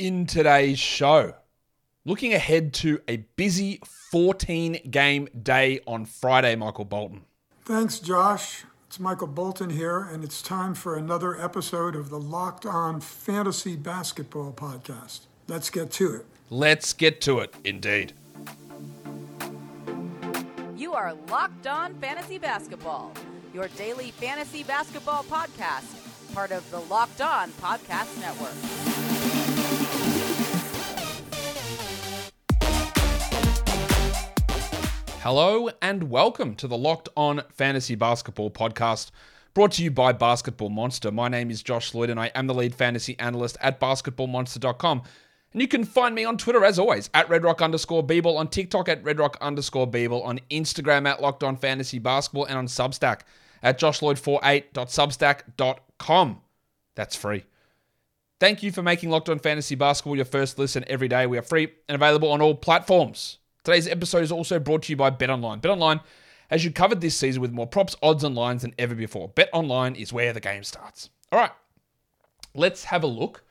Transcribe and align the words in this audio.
in 0.00 0.24
today's 0.24 0.78
show. 0.78 1.34
Looking 2.06 2.32
ahead 2.32 2.72
to 2.74 3.00
a 3.06 3.18
busy 3.36 3.80
14 4.10 4.90
game 4.90 5.28
day 5.40 5.80
on 5.86 6.06
Friday, 6.06 6.56
Michael 6.56 6.86
Bolton. 6.86 7.26
Thanks, 7.66 7.98
Josh. 7.98 8.64
It's 8.86 8.98
Michael 8.98 9.26
Bolton 9.26 9.68
here, 9.68 10.00
and 10.00 10.24
it's 10.24 10.40
time 10.40 10.74
for 10.74 10.96
another 10.96 11.38
episode 11.38 11.94
of 11.94 12.08
the 12.08 12.18
Locked 12.18 12.64
On 12.64 13.00
Fantasy 13.00 13.76
Basketball 13.76 14.52
Podcast. 14.52 15.26
Let's 15.46 15.68
get 15.68 15.90
to 15.92 16.16
it. 16.16 16.26
Let's 16.48 16.94
get 16.94 17.20
to 17.20 17.40
it, 17.40 17.54
indeed. 17.62 18.14
You 20.76 20.94
are 20.94 21.12
Locked 21.28 21.66
On 21.66 21.94
Fantasy 21.96 22.38
Basketball, 22.38 23.12
your 23.52 23.68
daily 23.76 24.12
fantasy 24.12 24.64
basketball 24.64 25.24
podcast, 25.24 26.34
part 26.34 26.52
of 26.52 26.68
the 26.70 26.80
Locked 26.80 27.20
On 27.20 27.50
Podcast 27.50 28.18
Network. 28.18 28.89
Hello 35.22 35.68
and 35.82 36.04
welcome 36.04 36.54
to 36.54 36.66
the 36.66 36.78
Locked 36.78 37.10
On 37.14 37.42
Fantasy 37.52 37.94
Basketball 37.94 38.50
podcast, 38.50 39.10
brought 39.52 39.72
to 39.72 39.84
you 39.84 39.90
by 39.90 40.12
Basketball 40.12 40.70
Monster. 40.70 41.12
My 41.12 41.28
name 41.28 41.50
is 41.50 41.62
Josh 41.62 41.92
Lloyd 41.92 42.08
and 42.08 42.18
I 42.18 42.28
am 42.34 42.46
the 42.46 42.54
lead 42.54 42.74
fantasy 42.74 43.18
analyst 43.18 43.58
at 43.60 43.78
basketballmonster.com. 43.78 45.02
And 45.52 45.60
you 45.60 45.68
can 45.68 45.84
find 45.84 46.14
me 46.14 46.24
on 46.24 46.38
Twitter 46.38 46.64
as 46.64 46.78
always 46.78 47.10
at 47.12 47.28
redrock 47.28 47.60
underscore 47.60 48.02
bball, 48.02 48.38
on 48.38 48.48
TikTok 48.48 48.88
at 48.88 49.04
redrock 49.04 49.38
underscore 49.42 49.86
bball, 49.86 50.24
on 50.24 50.40
Instagram 50.50 51.06
at 51.06 51.20
Locked 51.20 51.44
On 51.44 51.54
Fantasy 51.54 51.98
Basketball, 51.98 52.46
and 52.46 52.56
on 52.56 52.66
Substack 52.66 53.20
at 53.62 53.78
joshlloyd48.substack.com. 53.78 56.40
That's 56.94 57.14
free. 57.14 57.44
Thank 58.40 58.62
you 58.62 58.72
for 58.72 58.80
making 58.80 59.10
Locked 59.10 59.28
On 59.28 59.38
Fantasy 59.38 59.74
Basketball 59.74 60.16
your 60.16 60.24
first 60.24 60.58
listen 60.58 60.82
every 60.86 61.08
day. 61.08 61.26
We 61.26 61.36
are 61.36 61.42
free 61.42 61.68
and 61.90 61.94
available 61.94 62.32
on 62.32 62.40
all 62.40 62.54
platforms. 62.54 63.36
Today's 63.62 63.86
episode 63.86 64.22
is 64.22 64.32
also 64.32 64.58
brought 64.58 64.84
to 64.84 64.92
you 64.92 64.96
by 64.96 65.10
BetOnline. 65.10 65.60
BetOnline 65.60 66.00
has 66.48 66.64
you 66.64 66.72
covered 66.72 67.02
this 67.02 67.14
season 67.14 67.42
with 67.42 67.52
more 67.52 67.66
props, 67.66 67.94
odds, 68.02 68.24
and 68.24 68.34
lines 68.34 68.62
than 68.62 68.74
ever 68.78 68.94
before. 68.94 69.28
BetOnline 69.28 69.96
is 69.96 70.14
where 70.14 70.32
the 70.32 70.40
game 70.40 70.64
starts. 70.64 71.10
All 71.30 71.38
right, 71.38 71.52
let's 72.54 72.84
have 72.84 73.02
a 73.02 73.06
look 73.06 73.44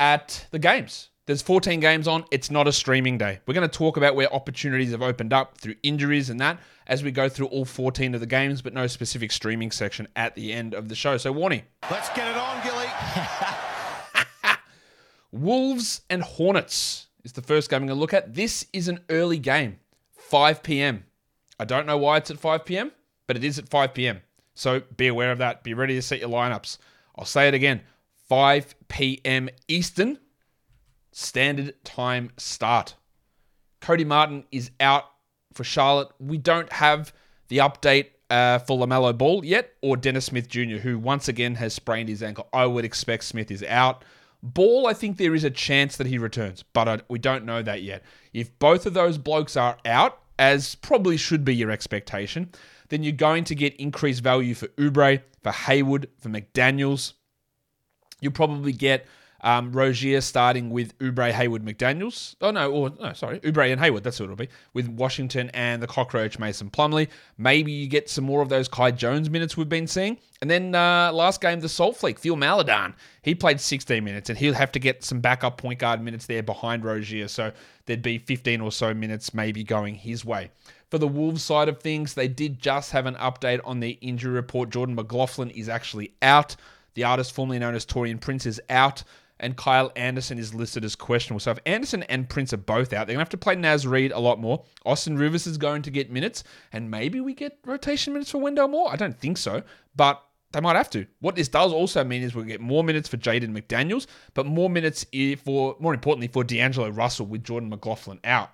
at 0.00 0.46
the 0.52 0.58
games. 0.58 1.10
There's 1.26 1.42
14 1.42 1.80
games 1.80 2.08
on. 2.08 2.24
It's 2.30 2.50
not 2.50 2.66
a 2.66 2.72
streaming 2.72 3.18
day. 3.18 3.40
We're 3.46 3.54
going 3.54 3.68
to 3.68 3.78
talk 3.78 3.98
about 3.98 4.16
where 4.16 4.32
opportunities 4.34 4.90
have 4.90 5.02
opened 5.02 5.34
up 5.34 5.58
through 5.58 5.76
injuries 5.82 6.30
and 6.30 6.40
that 6.40 6.58
as 6.86 7.04
we 7.04 7.12
go 7.12 7.28
through 7.28 7.46
all 7.46 7.64
14 7.64 8.14
of 8.14 8.20
the 8.20 8.26
games, 8.26 8.62
but 8.62 8.72
no 8.72 8.86
specific 8.86 9.30
streaming 9.30 9.70
section 9.70 10.08
at 10.16 10.34
the 10.34 10.52
end 10.52 10.74
of 10.74 10.88
the 10.88 10.94
show. 10.94 11.18
So, 11.18 11.30
warning. 11.30 11.62
Let's 11.90 12.08
get 12.08 12.26
it 12.26 12.36
on, 12.36 12.64
Gilly. 12.64 12.86
Wolves 15.30 16.00
and 16.10 16.22
Hornets 16.22 17.06
is 17.24 17.32
the 17.32 17.42
first 17.42 17.70
game 17.70 17.82
I'm 17.82 17.86
going 17.86 17.96
to 17.96 18.00
look 18.00 18.14
at. 18.14 18.34
This 18.34 18.66
is 18.72 18.88
an 18.88 19.00
early 19.08 19.38
game, 19.38 19.78
5 20.12 20.62
p.m. 20.62 21.04
I 21.58 21.64
don't 21.64 21.86
know 21.86 21.98
why 21.98 22.16
it's 22.18 22.30
at 22.30 22.38
5 22.38 22.64
p.m., 22.64 22.92
but 23.26 23.36
it 23.36 23.44
is 23.44 23.58
at 23.58 23.68
5 23.68 23.94
p.m. 23.94 24.22
So 24.54 24.82
be 24.96 25.06
aware 25.06 25.32
of 25.32 25.38
that. 25.38 25.62
Be 25.62 25.74
ready 25.74 25.94
to 25.94 26.02
set 26.02 26.20
your 26.20 26.28
lineups. 26.28 26.78
I'll 27.16 27.24
say 27.24 27.48
it 27.48 27.54
again 27.54 27.82
5 28.28 28.74
p.m. 28.88 29.48
Eastern 29.68 30.18
Standard 31.12 31.74
Time 31.84 32.30
start. 32.36 32.94
Cody 33.80 34.04
Martin 34.04 34.44
is 34.50 34.70
out 34.80 35.04
for 35.52 35.64
Charlotte. 35.64 36.08
We 36.18 36.38
don't 36.38 36.72
have 36.72 37.12
the 37.48 37.58
update 37.58 38.06
uh, 38.30 38.58
for 38.60 38.78
LaMelo 38.78 39.16
Ball 39.16 39.44
yet, 39.44 39.72
or 39.82 39.96
Dennis 39.96 40.26
Smith 40.26 40.48
Jr., 40.48 40.78
who 40.78 40.98
once 40.98 41.28
again 41.28 41.56
has 41.56 41.74
sprained 41.74 42.08
his 42.08 42.22
ankle. 42.22 42.48
I 42.52 42.64
would 42.64 42.84
expect 42.84 43.24
Smith 43.24 43.50
is 43.50 43.62
out. 43.64 44.04
Ball, 44.42 44.88
I 44.88 44.92
think 44.92 45.16
there 45.16 45.34
is 45.34 45.44
a 45.44 45.50
chance 45.50 45.96
that 45.96 46.08
he 46.08 46.18
returns, 46.18 46.64
but 46.72 46.88
I, 46.88 47.00
we 47.08 47.18
don't 47.18 47.44
know 47.44 47.62
that 47.62 47.82
yet. 47.82 48.02
If 48.32 48.58
both 48.58 48.86
of 48.86 48.94
those 48.94 49.16
blokes 49.16 49.56
are 49.56 49.78
out, 49.84 50.18
as 50.38 50.74
probably 50.74 51.16
should 51.16 51.44
be 51.44 51.54
your 51.54 51.70
expectation, 51.70 52.50
then 52.88 53.02
you're 53.02 53.12
going 53.12 53.44
to 53.44 53.54
get 53.54 53.76
increased 53.76 54.22
value 54.22 54.54
for 54.54 54.66
Oubre, 54.68 55.22
for 55.42 55.52
Hayward, 55.52 56.08
for 56.18 56.28
McDaniels. 56.28 57.12
You'll 58.20 58.32
probably 58.32 58.72
get 58.72 59.06
um, 59.42 59.72
starting 60.20 60.70
with 60.70 60.96
Oubre, 60.98 61.32
Hayward, 61.32 61.64
McDaniels. 61.64 62.36
Oh 62.40 62.52
no, 62.52 62.70
or 62.70 62.90
no, 63.00 63.12
sorry, 63.12 63.40
Oubre 63.40 63.72
and 63.72 63.80
Hayward. 63.80 64.04
That's 64.04 64.20
what 64.20 64.26
it'll 64.26 64.36
be 64.36 64.48
with 64.72 64.88
Washington 64.88 65.50
and 65.52 65.82
the 65.82 65.86
cockroach 65.86 66.38
Mason 66.38 66.70
Plumlee. 66.70 67.08
Maybe 67.38 67.72
you 67.72 67.88
get 67.88 68.08
some 68.08 68.24
more 68.24 68.42
of 68.42 68.48
those 68.48 68.68
Kai 68.68 68.92
Jones 68.92 69.30
minutes 69.30 69.56
we've 69.56 69.68
been 69.68 69.86
seeing. 69.86 70.18
And 70.40 70.50
then 70.50 70.74
uh, 70.74 71.12
last 71.12 71.40
game, 71.40 71.60
the 71.60 71.68
Salt 71.68 71.96
Fleek, 71.96 72.18
Theo 72.18 72.36
Maledon. 72.36 72.94
He 73.22 73.34
played 73.34 73.60
16 73.60 74.02
minutes, 74.02 74.28
and 74.28 74.38
he'll 74.38 74.54
have 74.54 74.72
to 74.72 74.78
get 74.78 75.04
some 75.04 75.20
backup 75.20 75.56
point 75.56 75.78
guard 75.78 76.02
minutes 76.02 76.26
there 76.26 76.42
behind 76.42 76.84
Rozier. 76.84 77.28
So 77.28 77.52
there'd 77.86 78.02
be 78.02 78.18
15 78.18 78.60
or 78.60 78.72
so 78.72 78.94
minutes 78.94 79.34
maybe 79.34 79.64
going 79.64 79.94
his 79.94 80.24
way. 80.24 80.50
For 80.90 80.98
the 80.98 81.08
Wolves 81.08 81.42
side 81.42 81.68
of 81.68 81.80
things, 81.80 82.14
they 82.14 82.28
did 82.28 82.60
just 82.60 82.92
have 82.92 83.06
an 83.06 83.14
update 83.14 83.60
on 83.64 83.80
their 83.80 83.94
injury 84.00 84.32
report. 84.32 84.70
Jordan 84.70 84.94
McLaughlin 84.94 85.50
is 85.50 85.68
actually 85.68 86.12
out. 86.20 86.54
The 86.94 87.04
artist 87.04 87.32
formerly 87.32 87.58
known 87.58 87.74
as 87.74 87.86
Taurean 87.86 88.20
Prince 88.20 88.44
is 88.44 88.60
out 88.68 89.02
and 89.42 89.56
Kyle 89.56 89.92
Anderson 89.96 90.38
is 90.38 90.54
listed 90.54 90.84
as 90.84 90.96
questionable. 90.96 91.40
So 91.40 91.50
if 91.50 91.58
Anderson 91.66 92.04
and 92.04 92.28
Prince 92.28 92.52
are 92.52 92.58
both 92.58 92.92
out, 92.92 93.06
they're 93.06 93.14
going 93.14 93.16
to 93.16 93.20
have 93.20 93.28
to 93.30 93.36
play 93.36 93.56
Naz 93.56 93.86
Reid 93.86 94.12
a 94.12 94.18
lot 94.18 94.40
more. 94.40 94.64
Austin 94.86 95.18
Rivers 95.18 95.46
is 95.46 95.58
going 95.58 95.82
to 95.82 95.90
get 95.90 96.10
minutes, 96.10 96.44
and 96.72 96.90
maybe 96.90 97.20
we 97.20 97.34
get 97.34 97.58
rotation 97.66 98.12
minutes 98.12 98.30
for 98.30 98.38
Wendell 98.38 98.68
Moore. 98.68 98.90
I 98.90 98.96
don't 98.96 99.18
think 99.18 99.36
so, 99.36 99.62
but 99.94 100.22
they 100.52 100.60
might 100.60 100.76
have 100.76 100.90
to. 100.90 101.06
What 101.20 101.34
this 101.34 101.48
does 101.48 101.72
also 101.72 102.04
mean 102.04 102.22
is 102.22 102.34
we'll 102.34 102.44
get 102.44 102.60
more 102.60 102.84
minutes 102.84 103.08
for 103.08 103.16
Jaden 103.16 103.56
McDaniels, 103.58 104.06
but 104.34 104.46
more 104.46 104.70
minutes 104.70 105.04
for, 105.44 105.76
more 105.80 105.94
importantly, 105.94 106.28
for 106.28 106.44
D'Angelo 106.44 106.90
Russell 106.90 107.26
with 107.26 107.42
Jordan 107.42 107.68
McLaughlin 107.68 108.20
out. 108.24 108.50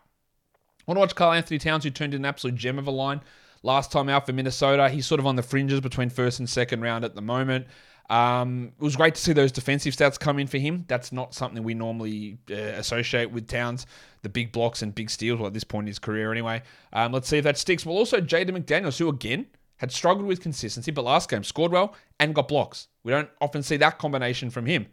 I 0.81 0.85
want 0.87 0.97
to 0.97 1.01
watch 1.01 1.15
Karl-Anthony 1.15 1.59
Towns, 1.59 1.85
who 1.85 1.91
turned 1.91 2.15
in 2.15 2.23
an 2.23 2.25
absolute 2.25 2.57
gem 2.57 2.79
of 2.79 2.87
a 2.87 2.91
line 2.91 3.21
last 3.63 3.93
time 3.93 4.09
out 4.09 4.25
for 4.25 4.33
Minnesota. 4.33 4.89
He's 4.89 5.07
sort 5.07 5.19
of 5.19 5.27
on 5.27 5.37
the 5.37 5.43
fringes 5.43 5.81
between 5.81 6.09
first 6.09 6.39
and 6.39 6.49
second 6.49 6.81
round 6.81 7.05
at 7.05 7.15
the 7.15 7.21
moment. 7.21 7.67
Um, 8.09 8.73
it 8.81 8.83
was 8.83 8.97
great 8.97 9.15
to 9.17 9.21
see 9.21 9.33
those 9.33 9.53
defensive 9.53 9.95
stats 9.95 10.19
come 10.19 10.39
in 10.39 10.47
for 10.47 10.59
him. 10.59 10.85
That's 10.89 11.13
not 11.13 11.35
something 11.35 11.63
we 11.63 11.75
normally 11.75 12.39
uh, 12.51 12.55
associate 12.55 13.31
with 13.31 13.47
Towns, 13.47 13.87
the 14.23 14.31
big 14.31 14.51
blocks 14.51 14.81
and 14.83 14.95
big 14.95 15.11
steals, 15.11 15.39
well, 15.39 15.47
at 15.47 15.55
this 15.55 15.65
point 15.65 15.85
in 15.85 15.89
his 15.89 15.99
career 15.99 16.33
anyway. 16.33 16.63
Um, 16.93 17.13
let's 17.13 17.29
see 17.29 17.39
if 17.39 17.45
that 17.45 17.59
sticks. 17.59 17.85
Well, 17.85 17.97
also 17.97 18.21
Jaden 18.21 18.51
McDaniels, 18.51 18.99
who 18.99 19.09
again 19.09 19.47
had 19.77 19.93
struggled 19.93 20.27
with 20.27 20.41
consistency, 20.41 20.91
but 20.91 21.05
last 21.05 21.31
game 21.31 21.45
scored 21.45 21.73
well 21.73 21.95
and 22.19 22.35
got 22.35 22.49
blocks. 22.49 22.89
We 23.05 23.13
don't 23.13 23.29
often 23.41 23.63
see 23.63 23.77
that 23.77 23.99
combination 23.99 24.51
from 24.51 24.67
him. 24.67 24.87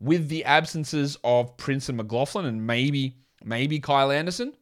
With 0.00 0.28
the 0.28 0.44
absences 0.44 1.16
of 1.24 1.56
Prince 1.56 1.88
and 1.88 1.96
McLaughlin 1.96 2.44
and 2.44 2.66
maybe 2.66 3.16
maybe 3.44 3.78
Kyle 3.78 4.10
Anderson, 4.10 4.52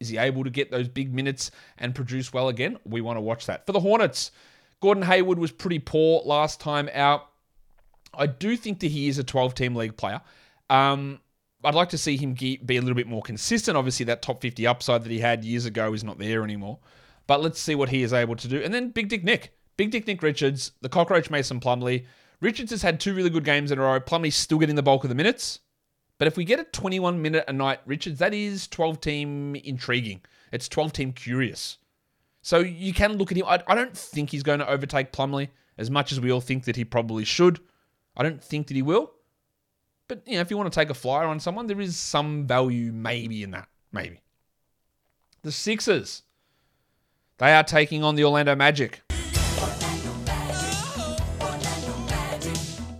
is 0.00 0.08
he 0.08 0.18
able 0.18 0.44
to 0.44 0.50
get 0.50 0.70
those 0.70 0.88
big 0.88 1.12
minutes 1.12 1.50
and 1.78 1.94
produce 1.94 2.32
well 2.32 2.48
again? 2.48 2.78
We 2.84 3.00
want 3.00 3.16
to 3.16 3.20
watch 3.20 3.46
that. 3.46 3.66
For 3.66 3.72
the 3.72 3.80
Hornets, 3.80 4.30
Gordon 4.80 5.02
Hayward 5.02 5.38
was 5.38 5.50
pretty 5.50 5.78
poor 5.78 6.22
last 6.24 6.60
time 6.60 6.88
out. 6.92 7.27
I 8.14 8.26
do 8.26 8.56
think 8.56 8.80
that 8.80 8.90
he 8.90 9.08
is 9.08 9.18
a 9.18 9.24
12 9.24 9.54
team 9.54 9.74
league 9.74 9.96
player. 9.96 10.20
Um, 10.70 11.20
I'd 11.64 11.74
like 11.74 11.88
to 11.90 11.98
see 11.98 12.16
him 12.16 12.34
be 12.34 12.58
a 12.62 12.80
little 12.80 12.94
bit 12.94 13.06
more 13.06 13.22
consistent. 13.22 13.76
Obviously, 13.76 14.04
that 14.06 14.22
top 14.22 14.40
50 14.40 14.66
upside 14.66 15.04
that 15.04 15.10
he 15.10 15.18
had 15.18 15.44
years 15.44 15.64
ago 15.64 15.92
is 15.92 16.04
not 16.04 16.18
there 16.18 16.44
anymore. 16.44 16.78
But 17.26 17.42
let's 17.42 17.60
see 17.60 17.74
what 17.74 17.88
he 17.88 18.02
is 18.02 18.12
able 18.12 18.36
to 18.36 18.48
do. 18.48 18.62
And 18.62 18.72
then 18.72 18.90
Big 18.90 19.08
Dick 19.08 19.24
Nick. 19.24 19.52
Big 19.76 19.90
Dick 19.90 20.06
Nick 20.06 20.22
Richards, 20.22 20.72
the 20.80 20.88
cockroach 20.88 21.30
Mason 21.30 21.60
Plumlee. 21.60 22.04
Richards 22.40 22.70
has 22.70 22.82
had 22.82 22.98
two 22.98 23.14
really 23.14 23.30
good 23.30 23.44
games 23.44 23.70
in 23.70 23.78
a 23.78 23.82
row. 23.82 24.00
Plumlee's 24.00 24.34
still 24.34 24.58
getting 24.58 24.76
the 24.76 24.82
bulk 24.82 25.04
of 25.04 25.08
the 25.08 25.14
minutes. 25.14 25.60
But 26.18 26.26
if 26.26 26.36
we 26.36 26.44
get 26.44 26.58
a 26.58 26.64
21 26.64 27.22
minute 27.22 27.44
a 27.46 27.52
night 27.52 27.80
Richards, 27.86 28.18
that 28.18 28.34
is 28.34 28.66
12 28.68 29.00
team 29.00 29.54
intriguing. 29.56 30.20
It's 30.52 30.68
12 30.68 30.92
team 30.92 31.12
curious. 31.12 31.78
So 32.42 32.58
you 32.58 32.92
can 32.92 33.14
look 33.14 33.30
at 33.30 33.38
him. 33.38 33.46
I, 33.46 33.62
I 33.66 33.74
don't 33.74 33.96
think 33.96 34.30
he's 34.30 34.42
going 34.42 34.58
to 34.60 34.68
overtake 34.68 35.12
Plumlee 35.12 35.48
as 35.76 35.90
much 35.90 36.12
as 36.12 36.20
we 36.20 36.32
all 36.32 36.40
think 36.40 36.64
that 36.64 36.76
he 36.76 36.84
probably 36.84 37.24
should. 37.24 37.60
I 38.18 38.24
don't 38.24 38.42
think 38.42 38.66
that 38.66 38.74
he 38.74 38.82
will. 38.82 39.12
But 40.08 40.22
you 40.26 40.34
know, 40.34 40.40
if 40.40 40.50
you 40.50 40.56
want 40.56 40.72
to 40.72 40.78
take 40.78 40.90
a 40.90 40.94
flyer 40.94 41.26
on 41.26 41.38
someone, 41.38 41.68
there 41.68 41.80
is 41.80 41.96
some 41.96 42.46
value 42.46 42.92
maybe 42.92 43.42
in 43.44 43.52
that. 43.52 43.68
Maybe. 43.92 44.20
The 45.42 45.52
Sixers. 45.52 46.22
They 47.38 47.52
are 47.52 47.62
taking 47.62 48.02
on 48.02 48.16
the 48.16 48.24
Orlando 48.24 48.56
Magic. 48.56 49.00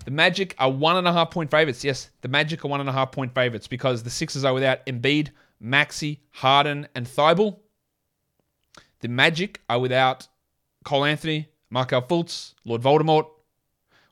The 0.05 0.13
Magic 0.13 0.55
are 0.59 0.71
one 0.71 0.97
and 0.97 1.09
a 1.09 1.13
half 1.13 1.31
point 1.31 1.51
favorites. 1.51 1.83
Yes, 1.83 2.11
the 2.21 2.29
Magic 2.29 2.65
are 2.65 2.69
one 2.69 2.81
and 2.81 2.89
a 2.89 2.93
half 2.93 3.11
point 3.11 3.35
favorites 3.35 3.67
because 3.67 4.03
the 4.03 4.11
Sixers 4.11 4.45
are 4.45 4.55
without 4.55 4.87
Embiid, 4.87 5.31
Maxey, 5.61 6.23
Harden, 6.31 6.87
and 6.95 7.07
Thybulle. 7.07 7.59
The 9.01 9.09
Magic 9.09 9.61
are 9.69 9.81
without 9.81 10.29
Cole 10.85 11.05
Anthony, 11.05 11.49
Markelle 11.71 12.03
Fultz, 12.03 12.55
Lord 12.65 12.83
Voldemort. 12.83 13.27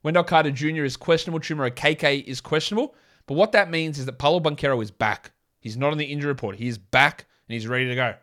Wendell 0.07 0.23
Carter 0.23 0.53
Jr. 0.53 0.85
is 0.85 0.97
questionable. 0.97 1.41
Chuma 1.41 1.69
Okeke 1.69 2.23
is 2.27 2.41
questionable. 2.41 2.95
But 3.27 3.35
what 3.35 3.51
that 3.51 3.73
means 3.73 3.99
is 3.99 4.07
that 4.07 4.21
Paolo 4.21 4.39
Banchero 4.39 4.81
is 4.81 4.93
back. 4.93 5.33
He's 5.59 5.77
not 5.77 5.91
on 5.91 5.99
the 5.99 6.05
injury 6.05 6.29
report. 6.29 6.55
He 6.55 6.69
is 6.69 6.79
back 6.79 7.27
and 7.49 7.55
he's 7.55 7.67
ready 7.67 7.89
to 7.89 7.95
go. 7.97 8.15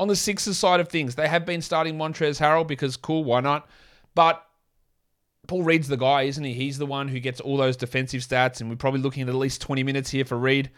On 0.00 0.08
the 0.08 0.16
Sixers 0.16 0.58
side 0.58 0.80
of 0.80 0.88
things, 0.88 1.14
they 1.14 1.28
have 1.28 1.46
been 1.46 1.62
starting 1.62 1.96
Montrezl 1.96 2.40
Harrell 2.40 2.66
because 2.66 2.96
cool, 2.96 3.22
why 3.22 3.38
not? 3.38 3.70
But 4.16 4.44
Paul 5.46 5.62
Reed's 5.62 5.86
the 5.86 5.96
guy, 5.96 6.22
isn't 6.22 6.42
he? 6.42 6.52
He's 6.52 6.78
the 6.78 6.86
one 6.86 7.06
who 7.06 7.20
gets 7.20 7.40
all 7.40 7.56
those 7.56 7.76
defensive 7.76 8.22
stats, 8.22 8.60
and 8.60 8.68
we're 8.68 8.74
probably 8.74 9.00
looking 9.00 9.22
at 9.22 9.28
at 9.28 9.34
least 9.36 9.60
20 9.60 9.84
minutes 9.84 10.10
here 10.10 10.24
for 10.24 10.36
Reed. 10.36 10.72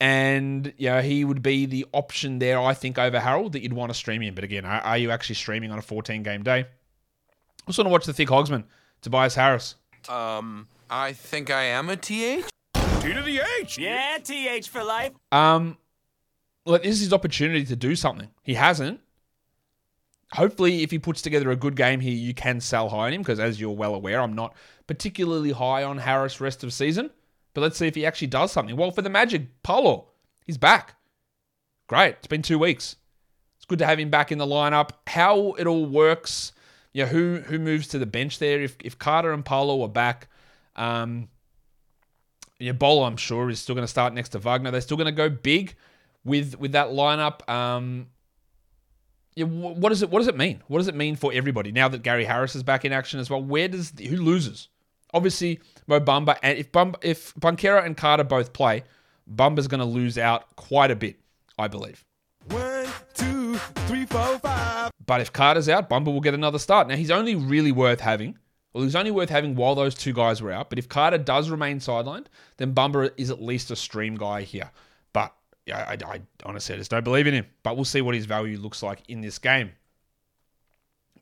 And 0.00 0.74
yeah, 0.78 1.00
he 1.02 1.24
would 1.24 1.44
be 1.44 1.66
the 1.66 1.86
option 1.92 2.40
there, 2.40 2.60
I 2.60 2.74
think, 2.74 2.98
over 2.98 3.20
Harrell 3.20 3.52
that 3.52 3.62
you'd 3.62 3.72
want 3.72 3.90
to 3.90 3.94
stream 3.94 4.22
in. 4.22 4.34
But 4.34 4.42
again, 4.42 4.64
are, 4.64 4.80
are 4.80 4.98
you 4.98 5.12
actually 5.12 5.36
streaming 5.36 5.70
on 5.70 5.78
a 5.78 5.82
14 5.82 6.24
game 6.24 6.42
day? 6.42 6.58
I 6.58 6.66
Also 7.68 7.84
want 7.84 7.86
to 7.86 7.92
watch 7.92 8.06
the 8.06 8.12
thick 8.12 8.30
Hogsman, 8.30 8.64
Tobias 9.00 9.36
Harris. 9.36 9.76
Um, 10.08 10.68
I 10.90 11.12
think 11.12 11.50
I 11.50 11.64
am 11.64 11.88
a 11.88 11.96
TH. 11.96 12.44
T 12.74 13.12
to 13.12 13.22
the 13.22 13.40
H. 13.60 13.78
Yeah, 13.78 14.18
TH 14.22 14.68
for 14.68 14.84
life. 14.84 15.12
Um, 15.30 15.76
like 16.64 16.82
this 16.82 16.96
is 16.96 17.00
his 17.00 17.12
opportunity 17.12 17.64
to 17.64 17.76
do 17.76 17.96
something. 17.96 18.28
He 18.42 18.54
hasn't. 18.54 19.00
Hopefully, 20.32 20.82
if 20.82 20.90
he 20.90 20.98
puts 20.98 21.20
together 21.20 21.50
a 21.50 21.56
good 21.56 21.76
game 21.76 22.00
here, 22.00 22.14
you 22.14 22.32
can 22.32 22.60
sell 22.60 22.88
high 22.88 23.06
on 23.06 23.12
him 23.12 23.20
because, 23.20 23.38
as 23.38 23.60
you're 23.60 23.70
well 23.70 23.94
aware, 23.94 24.20
I'm 24.20 24.34
not 24.34 24.54
particularly 24.86 25.52
high 25.52 25.82
on 25.82 25.98
Harris 25.98 26.40
rest 26.40 26.64
of 26.64 26.72
season. 26.72 27.10
But 27.54 27.60
let's 27.60 27.76
see 27.76 27.86
if 27.86 27.94
he 27.94 28.06
actually 28.06 28.28
does 28.28 28.50
something. 28.50 28.76
Well, 28.76 28.90
for 28.90 29.02
the 29.02 29.10
Magic, 29.10 29.62
Paolo, 29.62 30.08
he's 30.46 30.56
back. 30.56 30.94
Great. 31.86 32.14
It's 32.14 32.26
been 32.26 32.40
two 32.40 32.58
weeks. 32.58 32.96
It's 33.56 33.66
good 33.66 33.78
to 33.80 33.86
have 33.86 33.98
him 33.98 34.08
back 34.08 34.32
in 34.32 34.38
the 34.38 34.46
lineup. 34.46 34.90
How 35.06 35.52
it 35.52 35.66
all 35.66 35.84
works, 35.84 36.52
know, 36.94 37.06
who 37.06 37.36
who 37.46 37.58
moves 37.58 37.88
to 37.88 37.98
the 37.98 38.06
bench 38.06 38.38
there? 38.38 38.60
If 38.60 38.76
if 38.84 38.98
Carter 38.98 39.32
and 39.32 39.44
Paolo 39.44 39.82
are 39.82 39.88
back, 39.88 40.28
um, 40.76 41.28
yeah, 42.58 42.72
Bolo, 42.72 43.04
I'm 43.04 43.16
sure, 43.16 43.50
is 43.50 43.60
still 43.60 43.74
going 43.74 43.84
to 43.84 43.90
start 43.90 44.12
next 44.14 44.30
to 44.30 44.38
Wagner. 44.38 44.70
They're 44.70 44.80
still 44.80 44.96
going 44.96 45.06
to 45.06 45.12
go 45.12 45.28
big 45.28 45.74
with 46.24 46.58
with 46.58 46.72
that 46.72 46.88
lineup. 46.88 47.48
Um, 47.48 48.06
yeah, 49.34 49.46
what 49.46 49.88
does 49.88 50.02
it 50.02 50.10
what 50.10 50.18
does 50.20 50.28
it 50.28 50.36
mean? 50.36 50.62
What 50.68 50.78
does 50.78 50.88
it 50.88 50.94
mean 50.94 51.16
for 51.16 51.32
everybody 51.32 51.72
now 51.72 51.88
that 51.88 52.02
Gary 52.02 52.24
Harris 52.24 52.54
is 52.54 52.62
back 52.62 52.84
in 52.84 52.92
action 52.92 53.18
as 53.18 53.30
well? 53.30 53.42
Where 53.42 53.68
does 53.68 53.92
who 53.98 54.16
loses? 54.16 54.68
Obviously, 55.14 55.60
Mo 55.86 56.00
Bamba 56.00 56.38
and 56.42 56.58
if 56.58 56.70
Bumba, 56.72 56.96
if 57.02 57.34
Banchero 57.34 57.84
and 57.84 57.96
Carter 57.96 58.24
both 58.24 58.52
play, 58.52 58.84
Bumba's 59.30 59.68
going 59.68 59.80
to 59.80 59.86
lose 59.86 60.18
out 60.18 60.54
quite 60.56 60.90
a 60.90 60.96
bit, 60.96 61.16
I 61.58 61.68
believe. 61.68 62.04
One, 62.48 62.86
two, 63.14 63.31
three, 63.74 64.06
four, 64.06 64.38
five. 64.38 64.90
But 65.04 65.20
if 65.20 65.32
Carter's 65.32 65.68
out, 65.68 65.90
Bumba 65.90 66.06
will 66.06 66.20
get 66.20 66.34
another 66.34 66.58
start. 66.58 66.88
Now 66.88 66.96
he's 66.96 67.10
only 67.10 67.34
really 67.34 67.72
worth 67.72 68.00
having. 68.00 68.38
Well, 68.72 68.84
he's 68.84 68.96
only 68.96 69.10
worth 69.10 69.28
having 69.28 69.54
while 69.54 69.74
those 69.74 69.94
two 69.94 70.12
guys 70.12 70.40
were 70.40 70.52
out. 70.52 70.70
But 70.70 70.78
if 70.78 70.88
Carter 70.88 71.18
does 71.18 71.50
remain 71.50 71.78
sidelined, 71.78 72.26
then 72.56 72.74
Bumba 72.74 73.10
is 73.16 73.30
at 73.30 73.42
least 73.42 73.70
a 73.70 73.76
stream 73.76 74.16
guy 74.16 74.42
here. 74.42 74.70
But 75.12 75.34
yeah, 75.66 75.84
I, 75.88 75.98
I 76.12 76.20
honestly 76.44 76.74
I 76.74 76.78
just 76.78 76.90
don't 76.90 77.04
believe 77.04 77.26
in 77.26 77.34
him. 77.34 77.46
But 77.62 77.76
we'll 77.76 77.84
see 77.84 78.00
what 78.00 78.14
his 78.14 78.26
value 78.26 78.58
looks 78.58 78.82
like 78.82 79.02
in 79.08 79.20
this 79.20 79.38
game. 79.38 79.72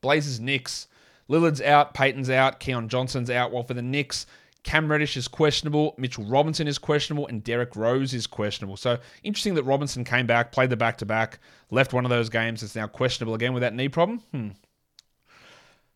Blazers 0.00 0.40
Knicks. 0.40 0.86
Lillard's 1.28 1.62
out, 1.62 1.94
Payton's 1.94 2.28
out, 2.28 2.58
Keon 2.58 2.88
Johnson's 2.88 3.30
out. 3.30 3.52
While 3.52 3.62
for 3.62 3.74
the 3.74 3.82
Knicks, 3.82 4.26
Cam 4.62 4.90
Reddish 4.90 5.16
is 5.16 5.26
questionable, 5.26 5.94
Mitchell 5.96 6.24
Robinson 6.24 6.68
is 6.68 6.78
questionable, 6.78 7.26
and 7.26 7.42
Derrick 7.42 7.74
Rose 7.76 8.12
is 8.12 8.26
questionable. 8.26 8.76
So 8.76 8.98
interesting 9.22 9.54
that 9.54 9.62
Robinson 9.64 10.04
came 10.04 10.26
back, 10.26 10.52
played 10.52 10.70
the 10.70 10.76
back 10.76 10.98
to 10.98 11.06
back, 11.06 11.38
left 11.70 11.92
one 11.92 12.04
of 12.04 12.10
those 12.10 12.28
games. 12.28 12.62
It's 12.62 12.76
now 12.76 12.86
questionable 12.86 13.34
again 13.34 13.54
with 13.54 13.62
that 13.62 13.74
knee 13.74 13.88
problem. 13.88 14.22
Hmm. 14.32 14.48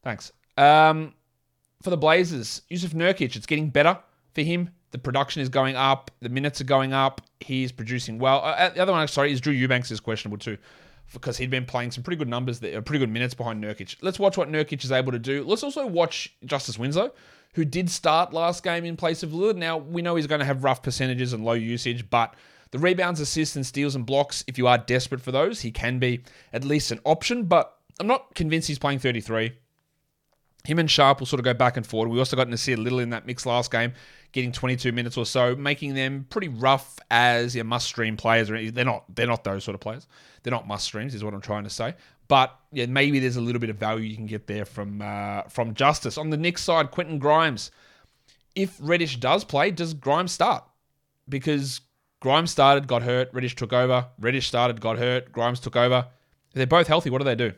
Thanks. 0.02 0.32
Um, 0.56 1.14
for 1.82 1.90
the 1.90 1.96
Blazers, 1.96 2.62
Jusuf 2.70 2.94
Nurkic, 2.94 3.37
it's 3.37 3.46
getting 3.46 3.69
better 3.69 3.99
for 4.34 4.43
him. 4.43 4.70
The 4.93 4.99
production 4.99 5.43
is 5.43 5.49
going 5.49 5.76
up, 5.76 6.10
the 6.20 6.28
minutes 6.28 6.60
are 6.60 6.64
going 6.64 6.93
up. 6.93 7.20
He's 7.40 7.72
producing 7.72 8.19
well. 8.19 8.40
Uh, 8.44 8.70
the 8.70 8.81
other 8.81 8.93
one, 8.93 9.06
sorry, 9.08 9.32
is 9.32 9.40
Drew 9.40 9.52
Eubanks 9.52 9.90
is 9.90 10.00
questionable 10.00 10.38
too 10.38 10.56
because 11.12 11.36
he'd 11.36 11.50
been 11.50 11.66
playing 11.66 11.90
some 11.90 12.02
pretty 12.02 12.16
good 12.16 12.28
numbers 12.28 12.60
there, 12.60 12.80
pretty 12.82 12.98
good 12.98 13.10
minutes 13.10 13.34
behind 13.34 13.62
Nurkic. 13.62 13.96
Let's 14.00 14.18
watch 14.18 14.36
what 14.36 14.48
Nurkic 14.48 14.84
is 14.84 14.92
able 14.92 15.12
to 15.12 15.18
do. 15.18 15.44
Let's 15.44 15.62
also 15.62 15.86
watch 15.86 16.34
Justice 16.44 16.78
Winslow, 16.78 17.12
who 17.54 17.64
did 17.64 17.88
start 17.90 18.32
last 18.32 18.62
game 18.62 18.84
in 18.84 18.96
place 18.96 19.22
of 19.22 19.30
Lillard. 19.30 19.56
Now, 19.56 19.76
we 19.76 20.02
know 20.02 20.16
he's 20.16 20.26
going 20.26 20.40
to 20.40 20.44
have 20.44 20.64
rough 20.64 20.82
percentages 20.82 21.32
and 21.32 21.44
low 21.44 21.52
usage, 21.52 22.10
but 22.10 22.34
the 22.72 22.78
rebounds, 22.78 23.20
assists, 23.20 23.54
and 23.54 23.64
steals 23.64 23.94
and 23.94 24.04
blocks, 24.04 24.42
if 24.48 24.58
you 24.58 24.66
are 24.66 24.78
desperate 24.78 25.20
for 25.20 25.30
those, 25.30 25.60
he 25.60 25.70
can 25.70 26.00
be 26.00 26.24
at 26.52 26.64
least 26.64 26.90
an 26.90 26.98
option, 27.04 27.44
but 27.44 27.78
I'm 28.00 28.08
not 28.08 28.34
convinced 28.34 28.66
he's 28.66 28.80
playing 28.80 28.98
33. 28.98 29.52
Him 30.64 30.78
and 30.78 30.90
Sharpe 30.90 31.20
will 31.20 31.26
sort 31.26 31.38
of 31.40 31.44
go 31.44 31.54
back 31.54 31.76
and 31.76 31.86
forward. 31.86 32.08
We 32.08 32.18
also 32.18 32.36
got 32.36 32.48
Nassir 32.48 32.76
Little 32.76 32.98
in 32.98 33.10
that 33.10 33.26
mix 33.26 33.46
last 33.46 33.70
game, 33.70 33.92
getting 34.34 34.50
22 34.50 34.90
minutes 34.90 35.16
or 35.16 35.25
so, 35.25 35.54
making 35.54 35.94
them 35.94 36.26
pretty 36.28 36.48
rough 36.48 36.98
as 37.08 37.54
yeah, 37.54 37.62
must 37.62 37.86
stream 37.86 38.16
players. 38.16 38.48
They're 38.48 38.84
not. 38.84 39.04
They're 39.14 39.28
not 39.28 39.44
those 39.44 39.64
sort 39.64 39.76
of 39.76 39.81
players. 39.81 40.06
They're 40.42 40.50
not 40.50 40.66
must 40.66 40.84
streams, 40.84 41.14
is 41.14 41.25
what 41.25 41.32
I'm 41.32 41.40
trying 41.40 41.64
to 41.64 41.70
say. 41.70 41.94
But 42.26 42.54
yeah, 42.72 42.86
maybe 42.86 43.20
there's 43.20 43.36
a 43.36 43.40
little 43.40 43.60
bit 43.60 43.70
of 43.70 43.76
value 43.76 44.04
you 44.04 44.16
can 44.16 44.26
get 44.26 44.46
there 44.46 44.64
from 44.64 45.00
uh, 45.00 45.42
from 45.42 45.72
Justice 45.72 46.19
on 46.19 46.28
the 46.28 46.36
Knicks 46.36 46.62
side. 46.62 46.90
Quentin 46.90 47.19
Grimes. 47.19 47.70
If 48.54 48.76
Reddish 48.81 49.16
does 49.16 49.44
play, 49.44 49.70
does 49.70 49.94
Grimes 49.94 50.32
start? 50.32 50.64
Because 51.28 51.81
Grimes 52.20 52.50
started, 52.50 52.86
got 52.86 53.02
hurt. 53.02 53.31
Reddish 53.32 53.56
took 53.56 53.72
over. 53.72 54.06
Reddish 54.20 54.46
started, 54.46 54.81
got 54.81 54.98
hurt. 54.98 55.32
Grimes 55.32 55.60
took 55.60 55.76
over. 55.76 56.06
If 56.50 56.54
they're 56.54 56.66
both 56.66 56.86
healthy, 56.86 57.10
what 57.10 57.19
do 57.19 57.25
they 57.25 57.34
do? 57.34 57.52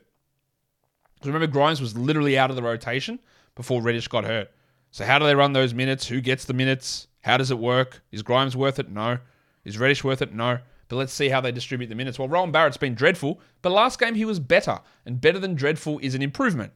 Because 1.14 1.28
remember, 1.28 1.46
Grimes 1.46 1.80
was 1.80 1.96
literally 1.96 2.38
out 2.38 2.50
of 2.50 2.56
the 2.56 2.62
rotation 2.62 3.18
before 3.54 3.82
Reddish 3.82 4.08
got 4.08 4.24
hurt. 4.24 4.50
So 4.96 5.04
how 5.04 5.18
do 5.18 5.26
they 5.26 5.34
run 5.34 5.52
those 5.52 5.74
minutes? 5.74 6.06
Who 6.06 6.22
gets 6.22 6.46
the 6.46 6.54
minutes? 6.54 7.06
How 7.20 7.36
does 7.36 7.50
it 7.50 7.58
work? 7.58 8.00
Is 8.12 8.22
Grimes 8.22 8.56
worth 8.56 8.78
it? 8.78 8.88
No. 8.88 9.18
Is 9.62 9.76
Reddish 9.76 10.02
worth 10.02 10.22
it? 10.22 10.32
No. 10.32 10.58
But 10.88 10.96
let's 10.96 11.12
see 11.12 11.28
how 11.28 11.42
they 11.42 11.52
distribute 11.52 11.88
the 11.88 11.94
minutes. 11.94 12.18
Well, 12.18 12.30
Rowan 12.30 12.50
Barrett's 12.50 12.78
been 12.78 12.94
dreadful, 12.94 13.38
but 13.60 13.72
last 13.72 14.00
game 14.00 14.14
he 14.14 14.24
was 14.24 14.40
better. 14.40 14.80
And 15.04 15.20
better 15.20 15.38
than 15.38 15.54
dreadful 15.54 15.98
is 15.98 16.14
an 16.14 16.22
improvement. 16.22 16.72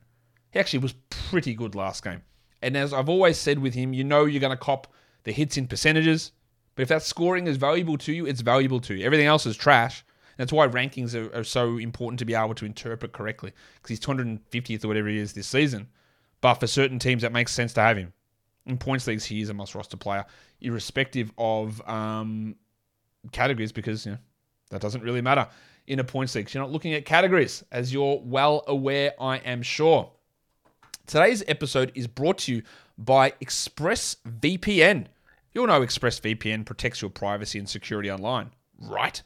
He 0.51 0.61
actually 0.61 0.81
was 0.81 0.93
pretty 1.09 1.55
good 1.55 1.75
last 1.75 2.05
game. 2.05 2.21
And 2.61 2.77
as 2.77 2.93
I've 2.93 3.09
always 3.09 3.39
said 3.39 3.59
with 3.59 3.73
him, 3.73 3.95
you 3.95 4.05
know 4.05 4.27
you're 4.27 4.39
going 4.39 4.51
to 4.51 4.57
cop 4.63 4.93
the 5.25 5.33
hits 5.33 5.57
in 5.57 5.67
percentages. 5.67 6.33
But 6.75 6.83
if 6.83 6.89
that 6.89 7.03
scoring 7.03 7.47
is 7.47 7.57
valuable 7.57 7.97
to 7.97 8.13
you, 8.13 8.27
it's 8.27 8.43
valuable 8.43 8.81
to 8.81 8.97
you. 8.97 9.07
Everything 9.07 9.29
else 9.29 9.47
is 9.47 9.57
trash. 9.57 10.05
That's 10.37 10.53
why 10.53 10.69
rankings 10.69 11.15
are, 11.15 11.35
are, 11.35 11.45
so 11.45 11.79
important 11.79 12.19
to 12.19 12.27
be 12.27 12.35
able 12.35 12.55
to 12.57 12.67
interpret 12.67 13.13
correctly 13.13 13.53
because 13.77 13.89
he's 13.89 14.01
250th 14.01 14.85
or 14.85 14.89
whatever 14.89 15.09
he 15.09 15.17
is 15.17 15.33
this 15.33 15.47
season. 15.47 15.89
But 16.41 16.55
for 16.55 16.67
certain 16.67 16.99
teams, 16.99 17.23
that 17.23 17.33
makes 17.33 17.53
sense 17.53 17.73
to 17.75 17.81
have 17.81 17.97
him. 17.97 18.13
In 18.67 18.79
points 18.79 19.07
leagues, 19.07 19.25
he 19.25 19.41
is 19.41 19.49
a 19.49 19.55
must 19.55 19.75
roster 19.75 19.97
player, 19.97 20.25
irrespective 20.61 21.33
of 21.39 21.87
um, 21.89 22.57
categories, 23.33 23.73
because 23.73 24.07
you 24.07 24.13
know 24.13 24.19
that 24.71 24.81
doesn't 24.81 25.03
really 25.03 25.21
matter 25.21 25.49
in 25.87 25.99
a 25.99 26.05
points 26.05 26.35
league. 26.35 26.53
You're 26.53 26.63
not 26.63 26.71
looking 26.71 26.95
at 26.95 27.05
categories, 27.05 27.65
as 27.73 27.93
you're 27.93 28.21
well 28.25 28.63
aware, 28.67 29.13
I 29.21 29.39
am 29.39 29.63
sure. 29.63 30.11
Today's 31.07 31.43
episode 31.49 31.91
is 31.95 32.07
brought 32.07 32.39
to 32.39 32.55
you 32.55 32.63
by 32.97 33.33
ExpressVPN. 33.43 35.07
You'll 35.53 35.67
know 35.67 35.81
ExpressVPN 35.81 36.65
protects 36.65 37.03
your 37.03 37.11
privacy 37.11 37.59
and 37.59 37.69
security 37.69 38.11
online, 38.11 38.51
right? 38.79 39.21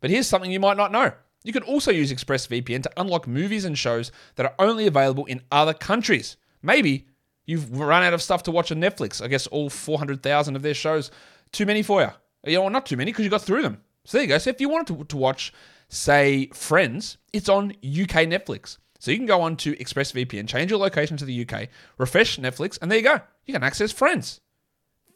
But 0.00 0.10
here's 0.10 0.28
something 0.28 0.52
you 0.52 0.60
might 0.60 0.76
not 0.76 0.92
know. 0.92 1.12
You 1.42 1.52
can 1.52 1.64
also 1.64 1.90
use 1.90 2.12
ExpressVPN 2.12 2.84
to 2.84 2.92
unlock 2.96 3.26
movies 3.26 3.64
and 3.64 3.76
shows 3.76 4.12
that 4.36 4.46
are 4.46 4.54
only 4.58 4.86
available 4.86 5.24
in 5.24 5.42
other 5.50 5.74
countries. 5.74 6.36
Maybe 6.66 7.06
you've 7.46 7.78
run 7.78 8.02
out 8.02 8.12
of 8.12 8.20
stuff 8.20 8.42
to 8.42 8.50
watch 8.50 8.72
on 8.72 8.78
Netflix. 8.78 9.22
I 9.22 9.28
guess 9.28 9.46
all 9.46 9.70
400,000 9.70 10.56
of 10.56 10.62
their 10.62 10.74
shows, 10.74 11.10
too 11.52 11.64
many 11.64 11.82
for 11.82 12.02
you. 12.02 12.10
You 12.44 12.58
know, 12.58 12.68
not 12.68 12.86
too 12.86 12.96
many 12.96 13.12
because 13.12 13.24
you 13.24 13.30
got 13.30 13.42
through 13.42 13.62
them. 13.62 13.80
So 14.04 14.18
there 14.18 14.24
you 14.24 14.28
go. 14.28 14.38
So 14.38 14.50
if 14.50 14.60
you 14.60 14.68
wanted 14.68 14.98
to, 14.98 15.04
to 15.04 15.16
watch, 15.16 15.52
say, 15.88 16.48
Friends, 16.52 17.18
it's 17.32 17.48
on 17.48 17.70
UK 17.70 18.26
Netflix. 18.26 18.78
So 18.98 19.10
you 19.10 19.16
can 19.16 19.26
go 19.26 19.40
on 19.40 19.56
to 19.58 19.74
ExpressVPN, 19.74 20.48
change 20.48 20.70
your 20.70 20.80
location 20.80 21.16
to 21.18 21.24
the 21.24 21.46
UK, 21.46 21.68
refresh 21.98 22.38
Netflix, 22.38 22.78
and 22.82 22.90
there 22.90 22.98
you 22.98 23.04
go. 23.04 23.20
You 23.44 23.54
can 23.54 23.62
access 23.62 23.92
Friends. 23.92 24.40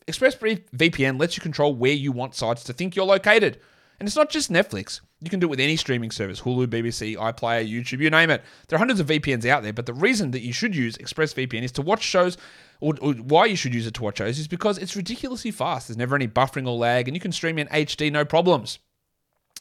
ExpressVPN 0.06 1.18
lets 1.18 1.36
you 1.36 1.42
control 1.42 1.74
where 1.74 1.92
you 1.92 2.12
want 2.12 2.34
sites 2.34 2.64
to 2.64 2.72
think 2.72 2.94
you're 2.94 3.04
located. 3.04 3.60
And 4.00 4.08
it's 4.08 4.16
not 4.16 4.30
just 4.30 4.50
Netflix. 4.50 5.02
You 5.20 5.28
can 5.28 5.40
do 5.40 5.46
it 5.46 5.50
with 5.50 5.60
any 5.60 5.76
streaming 5.76 6.10
service 6.10 6.40
Hulu, 6.40 6.68
BBC, 6.68 7.16
iPlayer, 7.16 7.70
YouTube, 7.70 8.00
you 8.00 8.08
name 8.08 8.30
it. 8.30 8.42
There 8.66 8.76
are 8.76 8.78
hundreds 8.78 8.98
of 8.98 9.06
VPNs 9.08 9.44
out 9.44 9.62
there, 9.62 9.74
but 9.74 9.84
the 9.84 9.92
reason 9.92 10.30
that 10.30 10.40
you 10.40 10.54
should 10.54 10.74
use 10.74 10.96
ExpressVPN 10.96 11.62
is 11.62 11.72
to 11.72 11.82
watch 11.82 12.02
shows, 12.02 12.38
or, 12.80 12.94
or, 13.02 13.12
why 13.12 13.44
you 13.44 13.56
should 13.56 13.74
use 13.74 13.86
it 13.86 13.92
to 13.94 14.02
watch 14.02 14.16
shows 14.16 14.38
is 14.38 14.48
because 14.48 14.78
it's 14.78 14.96
ridiculously 14.96 15.50
fast. 15.50 15.88
There's 15.88 15.98
never 15.98 16.16
any 16.16 16.26
buffering 16.26 16.66
or 16.66 16.78
lag, 16.78 17.08
and 17.08 17.14
you 17.14 17.20
can 17.20 17.30
stream 17.32 17.58
in 17.58 17.66
HD 17.68 18.10
no 18.10 18.24
problems. 18.24 18.78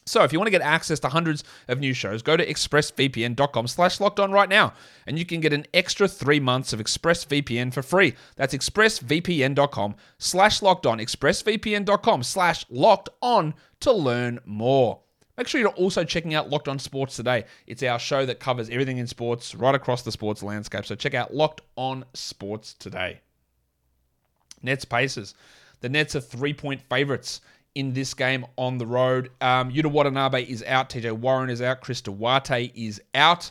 So 0.06 0.24
if 0.24 0.32
you 0.32 0.38
want 0.38 0.46
to 0.46 0.52
get 0.52 0.62
access 0.62 0.98
to 1.00 1.08
hundreds 1.08 1.44
of 1.68 1.78
new 1.78 1.92
shows, 1.92 2.22
go 2.22 2.36
to 2.36 2.44
expressvpn.com 2.44 3.66
slash 3.68 4.00
locked 4.00 4.18
on 4.18 4.32
right 4.32 4.48
now, 4.48 4.72
and 5.06 5.18
you 5.18 5.26
can 5.26 5.40
get 5.40 5.52
an 5.52 5.66
extra 5.74 6.08
three 6.08 6.40
months 6.40 6.72
of 6.72 6.80
ExpressVPN 6.80 7.72
for 7.72 7.82
free. 7.82 8.14
That's 8.36 8.54
expressvpn.com 8.54 9.94
slash 10.18 10.62
locked 10.62 10.86
on, 10.86 10.98
expressvpn.com 10.98 12.22
slash 12.22 12.66
locked 12.70 13.10
on 13.20 13.54
to 13.80 13.92
learn 13.92 14.40
more. 14.44 15.00
Make 15.36 15.48
sure 15.48 15.60
you're 15.60 15.70
also 15.70 16.04
checking 16.04 16.34
out 16.34 16.50
Locked 16.50 16.68
On 16.68 16.78
Sports 16.78 17.16
today. 17.16 17.44
It's 17.66 17.82
our 17.82 17.98
show 17.98 18.26
that 18.26 18.40
covers 18.40 18.68
everything 18.68 18.98
in 18.98 19.06
sports 19.06 19.54
right 19.54 19.74
across 19.74 20.02
the 20.02 20.12
sports 20.12 20.42
landscape. 20.42 20.84
So 20.84 20.94
check 20.94 21.14
out 21.14 21.32
Locked 21.32 21.62
On 21.76 22.04
Sports 22.12 22.74
today. 22.74 23.20
Nets 24.62 24.84
Pacers. 24.84 25.34
The 25.80 25.88
Nets 25.88 26.14
are 26.14 26.20
three 26.20 26.52
point 26.52 26.82
favorites 26.90 27.40
in 27.74 27.92
this 27.94 28.12
game 28.14 28.44
on 28.56 28.78
the 28.78 28.86
road. 28.86 29.30
Um, 29.40 29.72
Yuta 29.72 29.86
Watanabe 29.86 30.42
is 30.42 30.62
out. 30.64 30.90
TJ 30.90 31.12
Warren 31.12 31.48
is 31.48 31.62
out. 31.62 31.80
Chris 31.80 32.00
Duarte 32.00 32.70
is 32.74 33.00
out. 33.14 33.50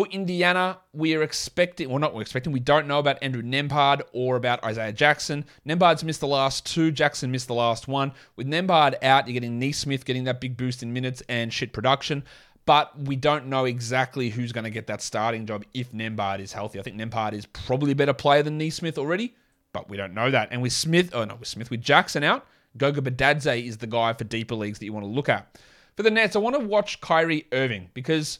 For 0.00 0.06
Indiana, 0.06 0.78
we 0.94 1.14
are 1.14 1.22
expecting, 1.22 1.90
well, 1.90 1.98
not 1.98 2.14
we're 2.14 2.22
expecting, 2.22 2.54
we 2.54 2.58
don't 2.58 2.86
know 2.86 3.00
about 3.00 3.18
Andrew 3.20 3.42
Nembhard 3.42 4.00
or 4.14 4.36
about 4.36 4.64
Isaiah 4.64 4.94
Jackson. 4.94 5.44
Nembhard's 5.68 6.02
missed 6.02 6.20
the 6.20 6.26
last 6.26 6.64
two, 6.64 6.90
Jackson 6.90 7.30
missed 7.30 7.48
the 7.48 7.54
last 7.54 7.86
one. 7.86 8.12
With 8.34 8.46
Nembhard 8.46 8.94
out, 9.04 9.28
you're 9.28 9.34
getting 9.34 9.58
Nesmith 9.58 10.06
getting 10.06 10.24
that 10.24 10.40
big 10.40 10.56
boost 10.56 10.82
in 10.82 10.94
minutes 10.94 11.22
and 11.28 11.52
shit 11.52 11.74
production. 11.74 12.24
But 12.64 12.98
we 12.98 13.14
don't 13.14 13.48
know 13.48 13.66
exactly 13.66 14.30
who's 14.30 14.52
going 14.52 14.64
to 14.64 14.70
get 14.70 14.86
that 14.86 15.02
starting 15.02 15.44
job 15.44 15.66
if 15.74 15.92
Nembhard 15.92 16.40
is 16.40 16.54
healthy. 16.54 16.80
I 16.80 16.82
think 16.82 16.96
Nembhard 16.96 17.34
is 17.34 17.44
probably 17.44 17.92
a 17.92 17.94
better 17.94 18.14
player 18.14 18.42
than 18.42 18.56
Nesmith 18.56 18.96
already, 18.96 19.36
but 19.74 19.90
we 19.90 19.98
don't 19.98 20.14
know 20.14 20.30
that. 20.30 20.48
And 20.50 20.62
with 20.62 20.72
Smith, 20.72 21.10
oh 21.14 21.24
no, 21.26 21.34
with 21.34 21.48
Smith, 21.48 21.70
with 21.70 21.82
Jackson 21.82 22.24
out, 22.24 22.46
Goga 22.78 23.02
Bitadze 23.02 23.66
is 23.66 23.76
the 23.76 23.86
guy 23.86 24.14
for 24.14 24.24
deeper 24.24 24.54
leagues 24.54 24.78
that 24.78 24.86
you 24.86 24.94
want 24.94 25.04
to 25.04 25.10
look 25.10 25.28
at. 25.28 25.58
For 25.94 26.04
the 26.04 26.10
Nets, 26.10 26.36
I 26.36 26.38
want 26.38 26.58
to 26.58 26.64
watch 26.64 27.02
Kyrie 27.02 27.46
Irving 27.52 27.90
because 27.92 28.38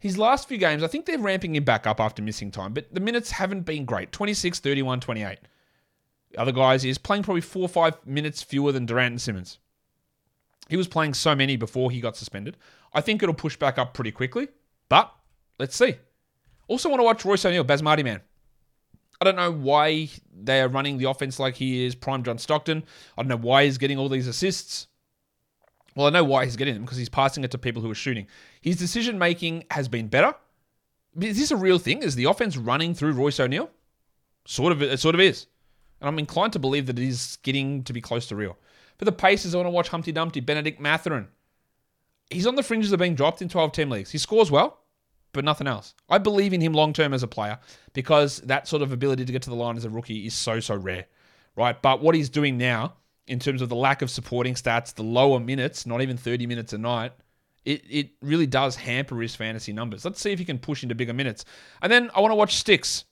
his 0.00 0.18
last 0.18 0.48
few 0.48 0.56
games, 0.56 0.82
I 0.82 0.86
think 0.86 1.04
they're 1.06 1.18
ramping 1.18 1.54
him 1.54 1.64
back 1.64 1.86
up 1.86 2.00
after 2.00 2.22
missing 2.22 2.50
time, 2.50 2.72
but 2.72 2.92
the 2.92 3.00
minutes 3.00 3.30
haven't 3.30 3.62
been 3.62 3.84
great 3.84 4.10
26, 4.10 4.58
31, 4.58 5.00
28. 5.00 5.38
The 6.32 6.40
other 6.40 6.52
guys 6.52 6.84
is 6.84 6.96
playing 6.98 7.22
probably 7.22 7.42
four 7.42 7.62
or 7.62 7.68
five 7.68 8.04
minutes 8.06 8.42
fewer 8.42 8.72
than 8.72 8.86
Durant 8.86 9.12
and 9.12 9.20
Simmons. 9.20 9.58
He 10.68 10.76
was 10.76 10.88
playing 10.88 11.14
so 11.14 11.34
many 11.34 11.56
before 11.56 11.90
he 11.90 12.00
got 12.00 12.16
suspended. 12.16 12.56
I 12.94 13.02
think 13.02 13.22
it'll 13.22 13.34
push 13.34 13.56
back 13.56 13.76
up 13.76 13.92
pretty 13.92 14.10
quickly, 14.10 14.48
but 14.88 15.12
let's 15.58 15.76
see. 15.76 15.96
Also, 16.66 16.88
want 16.88 17.00
to 17.00 17.04
watch 17.04 17.24
Royce 17.24 17.44
O'Neale, 17.44 17.64
Basmati 17.64 18.04
man. 18.04 18.20
I 19.20 19.24
don't 19.24 19.36
know 19.36 19.52
why 19.52 20.08
they 20.32 20.62
are 20.62 20.68
running 20.68 20.96
the 20.96 21.10
offense 21.10 21.38
like 21.38 21.56
he 21.56 21.84
is 21.84 21.94
prime 21.94 22.22
John 22.22 22.38
Stockton. 22.38 22.84
I 23.18 23.22
don't 23.22 23.28
know 23.28 23.36
why 23.36 23.64
he's 23.64 23.76
getting 23.76 23.98
all 23.98 24.08
these 24.08 24.28
assists. 24.28 24.86
Well, 25.94 26.06
I 26.06 26.10
know 26.10 26.24
why 26.24 26.44
he's 26.44 26.56
getting 26.56 26.74
them 26.74 26.84
because 26.84 26.98
he's 26.98 27.08
passing 27.08 27.44
it 27.44 27.50
to 27.50 27.58
people 27.58 27.82
who 27.82 27.90
are 27.90 27.94
shooting. 27.94 28.26
His 28.60 28.76
decision 28.76 29.18
making 29.18 29.64
has 29.70 29.88
been 29.88 30.08
better. 30.08 30.34
Is 31.20 31.38
this 31.38 31.50
a 31.50 31.56
real 31.56 31.78
thing? 31.78 32.02
Is 32.02 32.14
the 32.14 32.24
offense 32.24 32.56
running 32.56 32.94
through 32.94 33.12
Royce 33.12 33.40
O'Neale? 33.40 33.70
Sort 34.46 34.72
of, 34.72 34.82
it 34.82 35.00
sort 35.00 35.14
of 35.14 35.20
is. 35.20 35.46
And 36.00 36.08
I'm 36.08 36.18
inclined 36.18 36.52
to 36.54 36.58
believe 36.58 36.86
that 36.86 36.98
it 36.98 37.06
is 37.06 37.38
getting 37.42 37.82
to 37.84 37.92
be 37.92 38.00
close 38.00 38.26
to 38.28 38.36
real. 38.36 38.56
For 38.98 39.04
the 39.04 39.12
Pacers, 39.12 39.54
I 39.54 39.58
want 39.58 39.66
to 39.66 39.70
watch 39.70 39.88
Humpty 39.88 40.12
Dumpty, 40.12 40.40
Bennedict 40.40 40.80
Mathurin. 40.80 41.28
He's 42.30 42.46
on 42.46 42.54
the 42.54 42.62
fringes 42.62 42.92
of 42.92 43.00
being 43.00 43.14
dropped 43.14 43.42
in 43.42 43.48
12 43.48 43.72
team 43.72 43.90
leagues. 43.90 44.10
He 44.10 44.18
scores 44.18 44.50
well, 44.50 44.78
but 45.32 45.44
nothing 45.44 45.66
else. 45.66 45.94
I 46.08 46.18
believe 46.18 46.52
in 46.52 46.60
him 46.60 46.72
long 46.72 46.92
term 46.92 47.12
as 47.12 47.22
a 47.22 47.28
player 47.28 47.58
because 47.92 48.38
that 48.42 48.68
sort 48.68 48.82
of 48.82 48.92
ability 48.92 49.24
to 49.24 49.32
get 49.32 49.42
to 49.42 49.50
the 49.50 49.56
line 49.56 49.76
as 49.76 49.84
a 49.84 49.90
rookie 49.90 50.26
is 50.26 50.34
so, 50.34 50.60
so 50.60 50.76
rare, 50.76 51.06
right? 51.56 51.80
But 51.80 52.00
what 52.00 52.14
he's 52.14 52.28
doing 52.28 52.56
now 52.56 52.94
in 53.30 53.38
terms 53.38 53.62
of 53.62 53.68
the 53.68 53.76
lack 53.76 54.02
of 54.02 54.10
supporting 54.10 54.54
stats, 54.54 54.92
the 54.92 55.04
lower 55.04 55.38
minutes, 55.38 55.86
not 55.86 56.02
even 56.02 56.16
30 56.16 56.48
minutes 56.48 56.72
a 56.72 56.78
night, 56.78 57.12
it, 57.64 57.84
it 57.88 58.10
really 58.20 58.46
does 58.46 58.74
hamper 58.74 59.20
his 59.20 59.36
fantasy 59.36 59.72
numbers. 59.72 60.04
Let's 60.04 60.20
see 60.20 60.32
if 60.32 60.40
he 60.40 60.44
can 60.44 60.58
push 60.58 60.82
into 60.82 60.96
bigger 60.96 61.12
minutes. 61.12 61.44
And 61.80 61.92
then 61.92 62.10
I 62.12 62.20
want 62.20 62.32
to 62.32 62.34
watch 62.34 62.56
Sticks. 62.56 63.04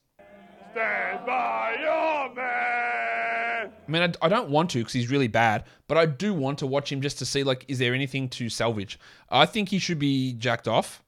Stand 0.73 1.25
by 1.25 1.77
your 1.79 2.35
man. 2.35 3.71
I 3.87 3.91
mean, 3.91 4.01
I, 4.01 4.25
I 4.25 4.27
don't 4.27 4.49
want 4.49 4.71
to 4.71 4.79
because 4.79 4.91
he's 4.91 5.09
really 5.09 5.29
bad, 5.29 5.63
but 5.87 5.97
I 5.97 6.05
do 6.05 6.33
want 6.33 6.59
to 6.59 6.67
watch 6.67 6.91
him 6.91 6.99
just 7.01 7.17
to 7.19 7.25
see, 7.25 7.43
like, 7.43 7.63
is 7.69 7.79
there 7.79 7.93
anything 7.93 8.27
to 8.29 8.49
salvage? 8.49 8.99
I 9.29 9.45
think 9.45 9.69
he 9.69 9.79
should 9.79 9.99
be 9.99 10.33
jacked 10.33 10.67
off. 10.67 11.01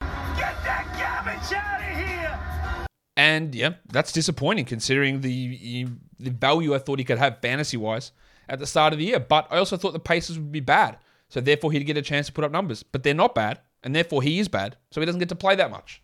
Get 0.00 0.56
that 0.64 0.86
garbage 0.96 1.52
out 1.52 1.80
of 1.82 1.98
here. 1.98 2.86
And 3.14 3.54
yeah, 3.54 3.74
that's 3.92 4.10
disappointing 4.10 4.64
considering 4.64 5.20
the 5.20 5.86
the 6.18 6.30
value 6.30 6.74
I 6.74 6.78
thought 6.78 6.98
he 6.98 7.04
could 7.04 7.18
have 7.18 7.40
fantasy 7.40 7.76
wise 7.76 8.10
at 8.48 8.58
the 8.58 8.66
start 8.66 8.92
of 8.92 8.98
the 8.98 9.04
year. 9.04 9.20
But 9.20 9.46
I 9.50 9.58
also 9.58 9.76
thought 9.76 9.92
the 9.92 9.98
Pacers 9.98 10.38
would 10.38 10.52
be 10.52 10.60
bad, 10.60 10.98
so 11.28 11.40
therefore 11.40 11.72
he'd 11.72 11.84
get 11.84 11.96
a 11.96 12.02
chance 12.02 12.26
to 12.26 12.32
put 12.32 12.44
up 12.44 12.52
numbers. 12.52 12.82
But 12.82 13.02
they're 13.02 13.14
not 13.14 13.34
bad, 13.34 13.60
and 13.82 13.94
therefore 13.94 14.22
he 14.22 14.38
is 14.38 14.48
bad, 14.48 14.76
so 14.90 15.00
he 15.00 15.06
doesn't 15.06 15.18
get 15.18 15.28
to 15.30 15.34
play 15.34 15.56
that 15.56 15.70
much. 15.70 16.02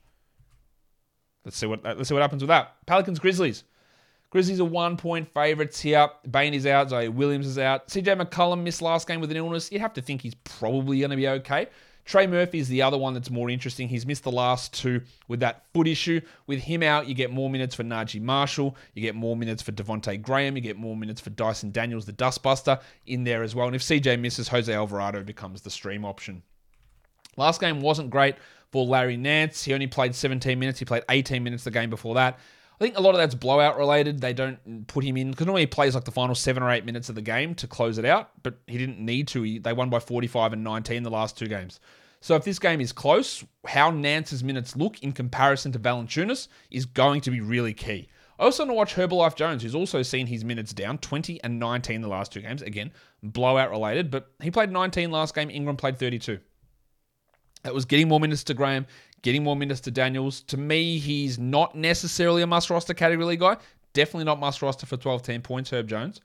Let's 1.45 1.57
see 1.57 1.67
what 1.67 1.85
uh, 1.85 1.95
let's 1.97 2.09
see 2.09 2.15
what 2.15 2.23
happens 2.23 2.43
with 2.43 2.49
that. 2.49 2.75
Pelicans 2.87 3.19
Grizzlies. 3.19 3.65
Grizzlies 4.31 4.61
are 4.61 4.65
one 4.65 4.97
point 4.97 5.29
favourites 5.33 5.81
here. 5.81 6.09
Bane 6.29 6.55
is 6.55 6.67
out. 6.67 6.91
Zoe 6.91 7.09
Williams 7.09 7.47
is 7.47 7.59
out. 7.59 7.87
CJ 7.89 8.21
McCollum 8.21 8.63
missed 8.63 8.83
last 8.83 9.07
game 9.07 9.21
with 9.21 9.31
an 9.31 9.37
illness. 9.37 9.71
You'd 9.71 9.81
have 9.81 9.93
to 9.95 10.03
think 10.03 10.23
he's 10.23 10.35
probably 10.35 10.99
going 10.99 11.11
to 11.11 11.17
be 11.17 11.29
okay. 11.29 11.69
Trey 12.05 12.27
Murphy 12.27 12.59
is 12.59 12.69
the 12.69 12.83
other 12.83 12.99
one 12.99 13.15
that's 13.15 13.31
more 13.31 13.49
interesting. 13.49 13.89
He's 13.89 14.05
missed 14.05 14.25
the 14.25 14.33
last 14.33 14.75
two 14.75 15.01
with 15.27 15.41
that 15.41 15.65
foot 15.73 15.89
issue. 15.89 16.21
With 16.47 16.61
him 16.61 16.83
out, 16.83 17.09
you 17.09 17.15
get 17.15 17.31
more 17.31 17.49
minutes 17.49 17.75
for 17.75 17.83
Naji 17.83 18.21
Marshall. 18.21 18.77
You 18.93 19.03
get 19.03 19.15
more 19.15 19.37
minutes 19.37 19.63
for 19.63 19.73
Devonte 19.73 20.21
Graham. 20.21 20.57
You 20.57 20.63
get 20.63 20.77
more 20.77 20.97
minutes 20.97 21.21
for 21.21 21.31
Dyson 21.31 21.71
Daniels, 21.71 22.05
the 22.05 22.13
dustbuster, 22.13 22.81
in 23.07 23.25
there 23.25 23.43
as 23.43 23.55
well. 23.55 23.67
And 23.67 23.77
if 23.77 23.83
CJ 23.83 24.21
misses, 24.21 24.49
Jose 24.49 24.73
Alvarado 24.73 25.23
becomes 25.23 25.63
the 25.63 25.71
stream 25.71 26.05
option. 26.05 26.43
Last 27.37 27.61
game 27.61 27.81
wasn't 27.81 28.11
great 28.11 28.37
for 28.71 28.85
Larry 28.85 29.17
Nance. 29.17 29.65
He 29.65 29.73
only 29.73 29.87
played 29.87 30.15
17 30.15 30.59
minutes. 30.59 30.79
He 30.79 30.85
played 30.85 31.05
18 31.09 31.43
minutes 31.43 31.65
the 31.65 31.71
game 31.71 31.91
before 31.91 32.15
that. 32.17 32.39
I 32.75 32.85
think 32.85 32.99
a 32.99 33.01
lot 33.01 33.11
of 33.11 33.19
that's 33.19 33.35
blowout 33.35 33.79
related. 33.79 34.21
They 34.21 34.33
don't 34.33 34.87
put 34.89 35.05
him 35.05 35.17
in 35.17 35.31
because 35.31 35.47
normally 35.47 35.63
he 35.63 35.67
plays 35.67 35.95
like 35.95 36.05
the 36.05 36.11
final 36.11 36.35
seven 36.35 36.63
or 36.63 36.71
eight 36.71 36.85
minutes 36.85 37.09
of 37.09 37.15
the 37.15 37.23
game 37.23 37.55
to 37.57 37.69
close 37.69 37.99
it 37.99 38.05
out, 38.05 38.31
but 38.43 38.59
he 38.67 38.79
didn't 38.79 38.99
need 38.99 39.29
to. 39.29 39.43
He, 39.43 39.59
they 39.59 39.73
won 39.73 39.91
by 39.91 40.01
45 40.01 40.55
and 40.55 40.65
19 40.65 41.05
the 41.05 41.11
last 41.11 41.39
two 41.39 41.47
games. 41.47 41.79
So 42.21 42.35
if 42.35 42.45
this 42.45 42.59
game 42.59 42.81
is 42.81 42.91
close, 42.91 43.45
how 43.67 43.91
Nance's 43.91 44.43
minutes 44.43 44.75
look 44.75 45.03
in 45.03 45.13
comparison 45.13 45.73
to 45.73 45.79
Valanciunas 45.79 46.49
is 46.71 46.87
going 46.87 47.21
to 47.21 47.31
be 47.31 47.41
really 47.41 47.75
key. 47.75 48.09
I 48.39 48.45
also 48.45 48.65
want 48.65 48.71
to 48.71 48.75
watch 48.75 48.95
Herbalife 48.95 49.37
Jones, 49.37 49.63
who's 49.63 49.75
also 49.75 50.03
seen 50.03 50.27
his 50.27 50.45
minutes 50.45 50.73
down 50.73 50.99
20 50.99 51.43
and 51.45 51.61
19 51.61 52.01
the 52.01 52.09
last 52.09 52.33
two 52.33 52.41
games. 52.41 52.63
Again, 52.63 52.91
blowout 53.23 53.71
related, 53.71 54.11
but 54.11 54.33
he 54.43 54.51
played 54.51 54.73
19 54.73 55.11
last 55.11 55.35
game. 55.35 55.51
Ingram 55.51 55.77
played 55.77 55.99
32. 55.99 56.41
That 57.63 57.75
was 57.75 57.85
getting 57.85 58.09
more 58.09 58.21
minutes 58.21 58.45
to 58.45 58.55
Graham, 58.55 58.87
getting 59.25 59.43
more 59.43 59.57
minutes 59.57 59.81
to 59.81 59.91
Daniels. 59.91 60.43
To 60.43 60.57
me, 60.57 60.99
he's 60.99 61.39
not 61.39 61.75
necessarily 61.75 62.43
a 62.43 62.47
must 62.47 62.71
roster 62.71 62.95
category 62.95 63.37
guy. 63.37 63.57
Definitely 63.95 64.25
not 64.25 64.39
must 64.39 64.63
roster 64.63 64.87
for 64.87 64.97
12 64.97 65.23
10 65.23 65.43
points, 65.43 65.71
Herb 65.71 65.89
Jones. 65.89 66.21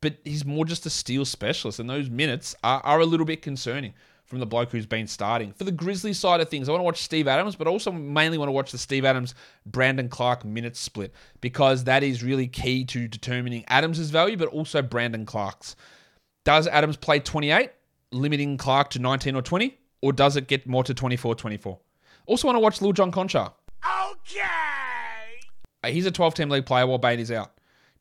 But 0.00 0.16
he's 0.24 0.46
more 0.46 0.64
just 0.64 0.86
a 0.86 0.90
steal 0.90 1.26
specialist, 1.26 1.78
and 1.78 1.88
those 1.88 2.08
minutes 2.08 2.56
are, 2.64 2.80
are 2.80 3.00
a 3.00 3.04
little 3.04 3.26
bit 3.26 3.42
concerning 3.42 3.92
from 4.24 4.38
the 4.38 4.46
bloke 4.46 4.70
who's 4.70 4.86
been 4.86 5.06
starting. 5.06 5.52
For 5.52 5.64
the 5.64 5.72
Grizzly 5.72 6.14
side 6.14 6.40
of 6.40 6.48
things, 6.48 6.68
I 6.68 6.72
want 6.72 6.80
to 6.80 6.84
watch 6.84 7.02
Steve 7.02 7.28
Adams, 7.28 7.56
but 7.56 7.66
also 7.66 7.92
mainly 7.92 8.38
want 8.38 8.48
to 8.48 8.52
watch 8.52 8.72
the 8.72 8.78
Steve 8.78 9.04
Adams 9.04 9.34
Brandon 9.66 10.08
Clarke 10.08 10.44
minutes 10.44 10.80
split 10.80 11.12
because 11.42 11.84
that 11.84 12.02
is 12.02 12.22
really 12.22 12.46
key 12.46 12.84
to 12.86 13.06
determining 13.06 13.64
Adams' 13.68 14.08
value, 14.08 14.38
but 14.38 14.48
also 14.48 14.80
Brandon 14.80 15.26
Clarke's. 15.26 15.76
Does 16.44 16.66
Adams 16.68 16.96
play 16.96 17.18
28, 17.18 17.70
limiting 18.12 18.56
Clarke 18.56 18.88
to 18.90 18.98
19 18.98 19.36
or 19.36 19.42
20, 19.42 19.76
or 20.00 20.12
does 20.14 20.36
it 20.36 20.46
get 20.48 20.66
more 20.66 20.84
to 20.84 20.94
24 20.94 21.34
24? 21.34 21.78
Also, 22.26 22.46
want 22.46 22.56
to 22.56 22.60
watch 22.60 22.80
Lil 22.80 22.92
John 22.92 23.10
Konchar. 23.12 23.52
Okay. 24.10 25.92
He's 25.92 26.06
a 26.06 26.10
12 26.10 26.34
team 26.34 26.50
league 26.50 26.66
player 26.66 26.86
while 26.86 26.98
Bane 26.98 27.20
is 27.20 27.30
out. 27.32 27.52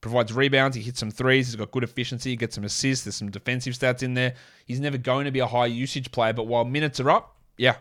Provides 0.01 0.31
rebounds, 0.31 0.77
he 0.77 0.81
hits 0.81 0.99
some 0.99 1.11
threes, 1.11 1.47
he's 1.47 1.55
got 1.57 1.71
good 1.71 1.83
efficiency, 1.83 2.29
he 2.29 2.35
gets 2.37 2.55
some 2.55 2.63
assists, 2.63 3.03
there's 3.03 3.15
some 3.15 3.31
defensive 3.31 3.73
stats 3.73 4.01
in 4.01 4.13
there. 4.13 4.33
He's 4.65 4.79
never 4.79 4.97
going 4.97 5.25
to 5.25 5.31
be 5.31 5.39
a 5.39 5.47
high 5.47 5.65
usage 5.65 6.11
player, 6.11 6.31
but 6.31 6.47
while 6.47 6.63
minutes 6.63 7.01
are 7.01 7.09
up, 7.09 7.35
yeah, 7.57 7.75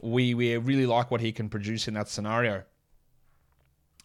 we, 0.00 0.32
we 0.32 0.56
really 0.56 0.86
like 0.86 1.10
what 1.10 1.20
he 1.20 1.32
can 1.32 1.50
produce 1.50 1.86
in 1.86 1.94
that 1.94 2.08
scenario. 2.08 2.62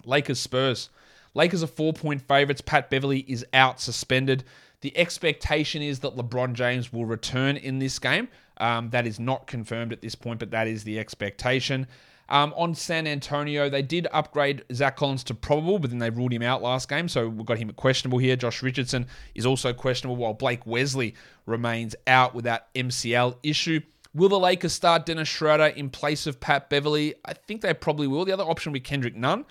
Lakers 0.04 0.40
Spurs. 0.40 0.90
Lakers 1.34 1.64
are 1.64 1.68
four 1.68 1.94
point 1.94 2.22
favorites. 2.22 2.62
Pat 2.62 2.90
Beverley 2.90 3.20
is 3.28 3.46
out 3.54 3.80
suspended. 3.80 4.44
The 4.86 4.96
expectation 4.96 5.82
is 5.82 6.02
that 6.02 6.16
LeBron 6.16 6.54
James 6.54 6.94
will 6.94 7.06
return 7.06 7.58
in 7.58 7.80
this 7.80 7.98
game. 7.98 8.28
Um, 8.58 8.92
that 8.92 9.08
is 9.08 9.20
not 9.20 9.48
confirmed 9.48 9.92
at 9.92 10.00
this 10.00 10.14
point, 10.14 10.38
but 10.38 10.52
that 10.52 10.68
is 10.68 10.84
the 10.84 11.00
expectation. 11.00 11.88
Um, 12.30 12.54
on 12.56 12.76
San 12.76 13.08
Antonio, 13.08 13.68
they 13.68 13.82
did 13.82 14.08
upgrade 14.14 14.64
Zach 14.72 14.98
Collins 14.98 15.24
to 15.24 15.34
probable, 15.34 15.80
but 15.80 15.90
then 15.90 15.98
they 15.98 16.12
ruled 16.12 16.34
him 16.34 16.44
out 16.44 16.62
last 16.62 16.88
game, 16.88 17.10
so 17.10 17.28
we've 17.28 17.48
got 17.48 17.58
him 17.58 17.68
at 17.68 17.78
questionable 17.78 18.20
here. 18.20 18.36
Josh 18.36 18.62
Richardson 18.62 19.08
is 19.34 19.48
also 19.48 19.74
questionable, 19.74 20.18
while 20.18 20.36
Blake 20.36 20.68
Wesley 20.68 21.16
remains 21.48 21.96
out 22.06 22.36
with 22.36 22.46
that 22.46 22.72
MCL 22.76 23.38
issue. 23.42 23.82
Will 24.14 24.30
the 24.30 24.38
Lakers 24.38 24.74
start 24.74 25.08
Dennis 25.08 25.28
Schroeder 25.28 25.66
in 25.66 25.90
place 25.90 26.28
of 26.28 26.40
Pat 26.40 26.70
Beverley? 26.70 27.16
I 27.26 27.34
think 27.34 27.62
they 27.62 27.74
probably 27.74 28.06
will. 28.06 28.24
The 28.24 28.34
other 28.34 28.44
option 28.44 28.72
would 28.72 28.84
be 28.84 28.88
Kendrick 28.88 29.16
Nunn. 29.16 29.46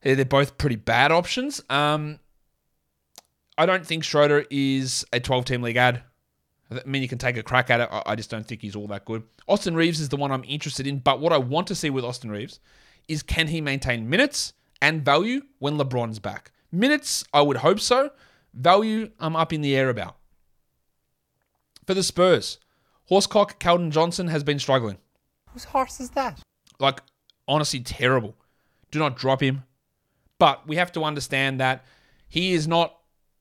They're 0.00 0.16
they're 0.16 0.24
both 0.24 0.56
pretty 0.56 0.76
bad 0.76 1.12
options. 1.12 1.62
Um, 1.68 2.20
I 3.58 3.66
don't 3.66 3.84
think 3.84 4.04
Schroeder 4.04 4.44
is 4.50 5.04
a 5.12 5.18
12 5.18 5.44
team 5.44 5.62
league 5.62 5.76
ad. 5.76 6.02
I 6.70 6.80
mean, 6.86 7.02
you 7.02 7.08
can 7.08 7.18
take 7.18 7.36
a 7.36 7.42
crack 7.42 7.70
at 7.70 7.80
it. 7.80 7.88
I 7.90 8.14
just 8.14 8.30
don't 8.30 8.46
think 8.46 8.62
he's 8.62 8.76
all 8.76 8.86
that 8.88 9.04
good. 9.04 9.24
Austin 9.48 9.74
Reaves 9.74 10.00
is 10.00 10.10
the 10.10 10.16
one 10.16 10.30
I'm 10.30 10.44
interested 10.46 10.86
in, 10.86 10.98
but 11.00 11.18
what 11.18 11.32
I 11.32 11.38
want 11.38 11.66
to 11.68 11.74
see 11.74 11.90
with 11.90 12.04
Austin 12.04 12.30
Reaves 12.30 12.60
is 13.08 13.22
can 13.22 13.48
he 13.48 13.60
maintain 13.60 14.08
minutes 14.08 14.52
and 14.80 15.04
value 15.04 15.42
when 15.58 15.76
LeBron's 15.76 16.20
back? 16.20 16.52
Minutes, 16.70 17.24
I 17.32 17.40
would 17.40 17.56
hope 17.56 17.80
so. 17.80 18.10
Value, 18.54 19.10
I'm 19.18 19.34
up 19.34 19.52
in 19.52 19.62
the 19.62 19.74
air 19.74 19.88
about. 19.88 20.16
For 21.86 21.94
the 21.94 22.02
Spurs, 22.02 22.58
Horsecock 23.10 23.58
Keldon 23.58 23.90
Johnson 23.90 24.28
has 24.28 24.44
been 24.44 24.58
struggling. 24.58 24.98
Whose 25.52 25.64
horse 25.64 25.98
is 25.98 26.10
that? 26.10 26.38
Like, 26.78 27.00
honestly, 27.48 27.80
terrible. 27.80 28.36
Do 28.90 28.98
not 28.98 29.16
drop 29.16 29.42
him. 29.42 29.64
But 30.38 30.68
we 30.68 30.76
have 30.76 30.92
to 30.92 31.02
understand 31.02 31.58
that 31.60 31.84
he 32.28 32.52
is 32.52 32.68
not 32.68 32.97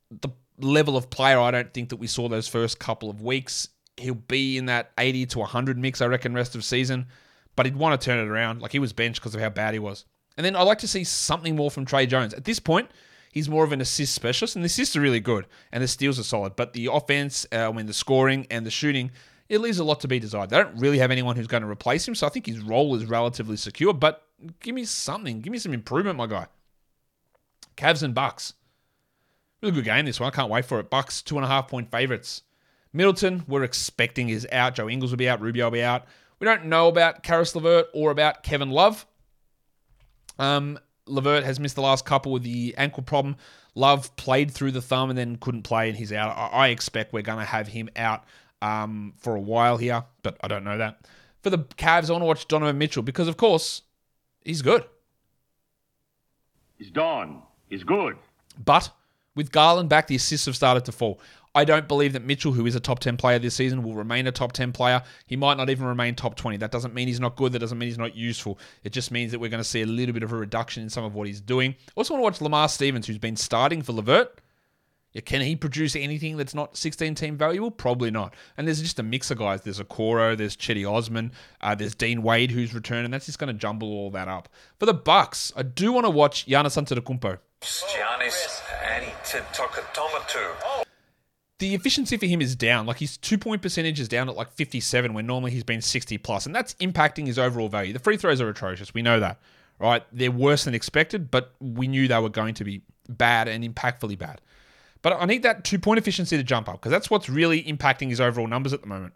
the 0.09 0.29
level 0.59 0.97
of 0.97 1.09
player 1.09 1.39
I 1.39 1.51
don't 1.51 1.73
think 1.73 1.89
that 1.89 1.97
we 1.97 2.07
saw 2.07 2.27
those 2.27 2.47
first 2.47 2.79
couple 2.79 3.09
of 3.09 3.21
weeks. 3.21 3.69
He'll 3.97 4.15
be 4.15 4.57
in 4.57 4.67
that 4.67 4.91
80 4.97 5.25
to 5.27 5.39
100 5.39 5.77
mix, 5.77 6.01
I 6.01 6.05
reckon, 6.05 6.33
rest 6.33 6.55
of 6.55 6.63
season. 6.63 7.07
but 7.55 7.65
he'd 7.65 7.75
want 7.75 7.99
to 7.99 8.05
turn 8.05 8.19
it 8.19 8.29
around. 8.29 8.61
Like 8.61 8.71
he 8.71 8.79
was 8.79 8.93
benched 8.93 9.19
because 9.19 9.35
of 9.35 9.41
how 9.41 9.49
bad 9.49 9.73
he 9.73 9.79
was. 9.79 10.05
And 10.37 10.45
then 10.45 10.55
I'd 10.55 10.63
like 10.63 10.77
to 10.79 10.87
see 10.87 11.03
something 11.03 11.55
more 11.55 11.71
from 11.71 11.85
Tre 11.85 12.05
Jones. 12.05 12.33
At 12.33 12.45
this 12.45 12.59
point, 12.59 12.89
he's 13.31 13.49
more 13.49 13.63
of 13.63 13.71
an 13.71 13.81
assist 13.81 14.13
specialist, 14.13 14.55
and 14.55 14.63
the 14.63 14.67
assists 14.67 14.95
are 14.95 15.01
really 15.01 15.19
good, 15.19 15.47
and 15.71 15.83
the 15.83 15.87
steals 15.87 16.19
are 16.19 16.23
solid. 16.23 16.55
But 16.55 16.73
the 16.73 16.89
offense, 16.91 17.47
uh, 17.51 17.69
when 17.69 17.87
the 17.87 17.93
scoring 17.93 18.45
and 18.51 18.63
the 18.63 18.69
shooting, 18.69 19.09
it 19.49 19.59
leaves 19.59 19.79
a 19.79 19.83
lot 19.83 19.99
to 20.01 20.07
be 20.07 20.19
desired. 20.19 20.51
They 20.51 20.57
don't 20.57 20.77
really 20.77 20.99
have 20.99 21.09
anyone 21.09 21.35
who's 21.35 21.47
going 21.47 21.63
to 21.63 21.69
replace 21.69 22.07
him, 22.07 22.13
so 22.13 22.27
I 22.27 22.29
think 22.29 22.45
his 22.45 22.59
role 22.59 22.93
is 22.95 23.05
relatively 23.05 23.57
secure. 23.57 23.93
But 23.93 24.23
give 24.59 24.75
me 24.75 24.85
something, 24.85 25.41
give 25.41 25.51
me 25.51 25.57
some 25.57 25.73
improvement, 25.73 26.17
my 26.17 26.27
guy. 26.27 26.45
Cavs 27.75 28.03
and 28.03 28.13
Bucks. 28.13 28.53
Really 29.61 29.73
good 29.73 29.85
game 29.85 30.05
this 30.05 30.19
one. 30.19 30.27
I 30.27 30.35
can't 30.35 30.49
wait 30.49 30.65
for 30.65 30.79
it. 30.79 30.89
Bucks 30.89 31.21
two 31.21 31.35
and 31.35 31.45
a 31.45 31.47
half 31.47 31.67
point 31.67 31.89
favorites. 31.91 32.43
Middleton, 32.93 33.43
we're 33.47 33.63
expecting 33.63 34.29
is 34.29 34.47
out. 34.51 34.75
Joe 34.75 34.89
Ingles 34.89 35.11
will 35.11 35.17
be 35.17 35.29
out. 35.29 35.41
Rubio 35.41 35.65
will 35.65 35.71
be 35.71 35.83
out. 35.83 36.05
We 36.39 36.45
don't 36.45 36.65
know 36.65 36.87
about 36.87 37.23
Caris 37.23 37.55
LeVert 37.55 37.87
or 37.93 38.11
about 38.11 38.43
Kevin 38.43 38.69
Love. 38.69 39.05
Um, 40.39 40.79
LeVert 41.07 41.43
has 41.43 41.59
missed 41.59 41.75
the 41.75 41.81
last 41.81 42.05
couple 42.05 42.31
with 42.31 42.43
the 42.43 42.75
ankle 42.77 43.03
problem. 43.03 43.35
Love 43.75 44.15
played 44.15 44.51
through 44.51 44.71
the 44.71 44.81
thumb 44.81 45.09
and 45.09 45.17
then 45.17 45.35
couldn't 45.37 45.63
play, 45.63 45.89
and 45.89 45.97
he's 45.97 46.11
out. 46.13 46.35
I 46.53 46.69
expect 46.69 47.13
we're 47.13 47.21
going 47.21 47.39
to 47.39 47.45
have 47.45 47.67
him 47.67 47.89
out 47.95 48.23
um, 48.61 49.13
for 49.17 49.35
a 49.35 49.39
while 49.39 49.77
here, 49.77 50.03
but 50.23 50.37
I 50.41 50.47
don't 50.47 50.63
know 50.63 50.77
that. 50.77 51.01
For 51.43 51.49
the 51.49 51.59
Cavs, 51.59 52.09
I 52.09 52.13
want 52.13 52.23
to 52.23 52.25
watch 52.25 52.47
Donovan 52.47 52.77
Mitchell 52.77 53.03
because, 53.03 53.27
of 53.27 53.37
course, 53.37 53.83
he's 54.43 54.61
good. 54.61 54.83
He's 56.77 56.91
done. 56.91 57.41
He's 57.69 57.83
good. 57.83 58.17
But 58.63 58.89
with 59.37 59.51
Garland 59.51 59.87
back, 59.87 60.07
the 60.07 60.15
assists 60.15 60.47
have 60.47 60.55
started 60.55 60.83
to 60.85 60.91
fall. 60.91 61.21
I 61.55 61.63
don't 61.63 61.87
believe 61.87 62.13
that 62.13 62.23
Mitchell, 62.23 62.51
who 62.51 62.65
is 62.65 62.75
a 62.75 62.79
top 62.79 62.99
10 62.99 63.17
player 63.17 63.39
this 63.39 63.55
season, 63.55 63.81
will 63.81 63.93
remain 63.93 64.27
a 64.27 64.31
top 64.31 64.51
10 64.51 64.73
player. 64.73 65.01
He 65.25 65.35
might 65.35 65.57
not 65.57 65.69
even 65.69 65.87
remain 65.87 66.13
top 66.13 66.35
20. 66.35 66.57
That 66.57 66.71
doesn't 66.71 66.93
mean 66.93 67.07
he's 67.07 67.19
not 67.19 67.35
good. 67.35 67.51
That 67.51 67.59
doesn't 67.59 67.77
mean 67.77 67.87
he's 67.87 67.97
not 67.97 68.15
useful. 68.15 68.59
It 68.83 68.91
just 68.91 69.11
means 69.11 69.31
that 69.31 69.39
we're 69.39 69.49
going 69.49 69.63
to 69.63 69.67
see 69.67 69.81
a 69.81 69.85
little 69.87 70.13
bit 70.13 70.23
of 70.23 70.33
a 70.33 70.37
reduction 70.37 70.83
in 70.83 70.89
some 70.89 71.03
of 71.03 71.15
what 71.15 71.27
he's 71.27 71.41
doing. 71.41 71.75
Also 71.95 72.13
want 72.13 72.21
to 72.21 72.23
watch 72.23 72.41
Lamar 72.41 72.67
Stevens, 72.69 73.07
who's 73.07 73.17
been 73.17 73.35
starting 73.35 73.81
for 73.81 73.93
Levert. 73.93 74.41
Can 75.25 75.41
he 75.41 75.55
produce 75.55 75.95
anything 75.95 76.37
that's 76.37 76.53
not 76.53 76.77
16 76.77 77.15
team 77.15 77.37
valuable? 77.37 77.71
Probably 77.71 78.11
not. 78.11 78.35
And 78.55 78.67
there's 78.67 78.81
just 78.81 78.99
a 78.99 79.03
mix 79.03 79.31
of 79.31 79.39
guys. 79.39 79.61
There's 79.61 79.79
Okoro, 79.79 80.37
there's 80.37 80.55
Cedi 80.55 80.87
Osman, 80.87 81.31
uh, 81.61 81.73
there's 81.73 81.95
Dean 81.95 82.21
Wade 82.21 82.51
who's 82.51 82.75
returned, 82.75 83.05
and 83.05 83.13
that's 83.13 83.25
just 83.25 83.39
going 83.39 83.47
to 83.47 83.59
jumble 83.59 83.91
all 83.91 84.11
that 84.11 84.27
up. 84.27 84.49
For 84.79 84.85
the 84.85 84.93
Bucks, 84.93 85.51
I 85.55 85.63
do 85.63 85.91
want 85.91 86.05
to 86.05 86.11
watch 86.11 86.45
Giannis 86.45 86.77
Antetokounmpo. 86.77 87.39
Giannis 87.61 88.61
Antetokounmpo. 88.83 90.83
the 91.59 91.73
efficiency 91.73 92.17
for 92.17 92.25
him 92.25 92.41
is 92.41 92.55
down. 92.55 92.85
Like 92.85 92.99
his 92.99 93.17
two 93.17 93.37
point 93.37 93.61
percentage 93.61 93.99
is 93.99 94.07
down 94.07 94.29
at 94.29 94.35
like 94.35 94.51
57 94.53 95.13
when 95.13 95.25
normally 95.25 95.51
he's 95.51 95.63
been 95.63 95.81
60 95.81 96.17
plus, 96.19 96.45
and 96.45 96.55
that's 96.55 96.75
impacting 96.75 97.25
his 97.25 97.39
overall 97.39 97.69
value. 97.69 97.93
The 97.93 97.99
free 97.99 98.17
throws 98.17 98.41
are 98.41 98.49
atrocious. 98.49 98.93
We 98.93 99.01
know 99.01 99.19
that, 99.19 99.39
right? 99.79 100.03
They're 100.11 100.31
worse 100.31 100.65
than 100.65 100.75
expected, 100.75 101.31
but 101.31 101.53
we 101.59 101.87
knew 101.87 102.07
they 102.07 102.19
were 102.19 102.29
going 102.29 102.53
to 102.55 102.63
be 102.63 102.81
bad 103.09 103.47
and 103.47 103.63
impactfully 103.63 104.17
bad. 104.17 104.41
But 105.01 105.21
I 105.21 105.25
need 105.25 105.43
that 105.43 105.63
two 105.63 105.79
point 105.79 105.97
efficiency 105.97 106.37
to 106.37 106.43
jump 106.43 106.69
up 106.69 106.75
because 106.75 106.91
that's 106.91 107.09
what's 107.09 107.29
really 107.29 107.63
impacting 107.63 108.09
his 108.09 108.21
overall 108.21 108.47
numbers 108.47 108.73
at 108.73 108.81
the 108.81 108.87
moment. 108.87 109.13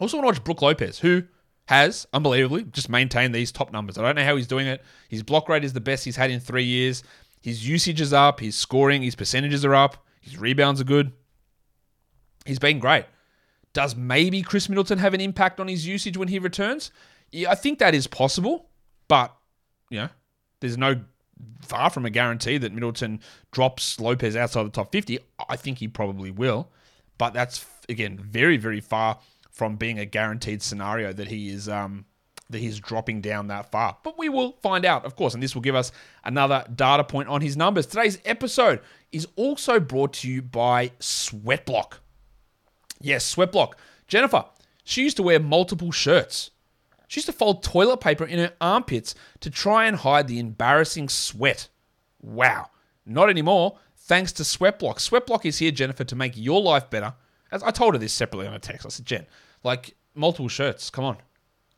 Also, 0.00 0.16
want 0.16 0.24
to 0.24 0.38
watch 0.38 0.44
Brook 0.44 0.62
Lopez, 0.62 1.00
who 1.00 1.24
has 1.68 2.06
unbelievably 2.14 2.64
just 2.64 2.88
maintained 2.88 3.34
these 3.34 3.52
top 3.52 3.70
numbers. 3.74 3.98
I 3.98 4.02
don't 4.02 4.16
know 4.16 4.24
how 4.24 4.36
he's 4.36 4.46
doing 4.46 4.66
it. 4.66 4.82
His 5.10 5.22
block 5.22 5.50
rate 5.50 5.64
is 5.64 5.74
the 5.74 5.82
best 5.82 6.02
he's 6.02 6.16
had 6.16 6.30
in 6.30 6.40
three 6.40 6.64
years. 6.64 7.02
His 7.42 7.68
usage 7.68 8.00
is 8.00 8.14
up. 8.14 8.40
His 8.40 8.56
scoring, 8.56 9.02
his 9.02 9.14
percentages 9.14 9.66
are 9.66 9.74
up. 9.74 10.02
His 10.22 10.38
rebounds 10.38 10.80
are 10.80 10.84
good. 10.84 11.12
He's 12.46 12.58
been 12.58 12.78
great. 12.78 13.04
Does 13.74 13.94
maybe 13.94 14.40
Khris 14.40 14.70
Middleton 14.70 14.96
have 14.96 15.12
an 15.12 15.20
impact 15.20 15.60
on 15.60 15.68
his 15.68 15.86
usage 15.86 16.16
when 16.16 16.28
he 16.28 16.38
returns? 16.38 16.90
Yeah, 17.32 17.50
I 17.50 17.54
think 17.54 17.80
that 17.80 17.94
is 17.94 18.06
possible, 18.06 18.70
but 19.06 19.36
you 19.90 19.98
know, 19.98 20.08
there's 20.60 20.78
no 20.78 21.02
far 21.60 21.90
from 21.90 22.06
a 22.06 22.10
guarantee 22.10 22.56
that 22.56 22.72
Middleton 22.72 23.20
drops 23.52 24.00
Lopez 24.00 24.36
outside 24.36 24.64
the 24.64 24.70
top 24.70 24.90
50. 24.90 25.18
I 25.50 25.56
think 25.56 25.78
he 25.78 25.88
probably 25.88 26.30
will, 26.30 26.70
but 27.18 27.34
that's 27.34 27.66
again 27.90 28.18
very 28.18 28.56
very 28.56 28.80
far 28.80 29.18
from 29.58 29.74
being 29.74 29.98
a 29.98 30.06
guaranteed 30.06 30.62
scenario 30.62 31.12
that 31.12 31.26
he 31.26 31.50
is 31.50 31.68
um, 31.68 32.04
that 32.48 32.60
he's 32.60 32.78
dropping 32.78 33.20
down 33.20 33.48
that 33.48 33.70
far. 33.70 33.98
But 34.04 34.16
we 34.16 34.28
will 34.28 34.52
find 34.62 34.84
out, 34.84 35.04
of 35.04 35.16
course, 35.16 35.34
and 35.34 35.42
this 35.42 35.54
will 35.54 35.62
give 35.62 35.74
us 35.74 35.90
another 36.24 36.64
data 36.74 37.02
point 37.02 37.28
on 37.28 37.40
his 37.40 37.56
numbers. 37.56 37.84
Today's 37.84 38.20
episode 38.24 38.80
is 39.10 39.26
also 39.34 39.80
brought 39.80 40.14
to 40.14 40.28
you 40.30 40.40
by 40.40 40.92
Sweatblock. 41.00 41.94
Yes, 43.00 43.34
Sweatblock. 43.34 43.72
Jennifer, 44.06 44.44
she 44.84 45.02
used 45.02 45.16
to 45.18 45.24
wear 45.24 45.40
multiple 45.40 45.90
shirts. 45.90 46.52
She 47.08 47.18
used 47.18 47.26
to 47.26 47.32
fold 47.32 47.62
toilet 47.62 47.98
paper 47.98 48.24
in 48.24 48.38
her 48.38 48.52
armpits 48.60 49.14
to 49.40 49.50
try 49.50 49.86
and 49.86 49.96
hide 49.96 50.28
the 50.28 50.38
embarrassing 50.38 51.08
sweat. 51.08 51.68
Wow. 52.22 52.70
Not 53.04 53.28
anymore, 53.28 53.78
thanks 53.96 54.32
to 54.32 54.42
Sweatblock. 54.44 54.98
Sweatblock 54.98 55.44
is 55.44 55.58
here, 55.58 55.70
Jennifer, 55.70 56.04
to 56.04 56.16
make 56.16 56.34
your 56.36 56.62
life 56.62 56.88
better. 56.88 57.14
As 57.50 57.62
I 57.62 57.70
told 57.70 57.94
her 57.94 57.98
this 57.98 58.12
separately 58.12 58.46
on 58.46 58.54
a 58.54 58.58
text. 58.58 58.84
I 58.84 58.90
said, 58.90 59.06
Jen, 59.06 59.26
like 59.64 59.94
multiple 60.14 60.48
shirts, 60.48 60.90
come 60.90 61.04
on. 61.04 61.16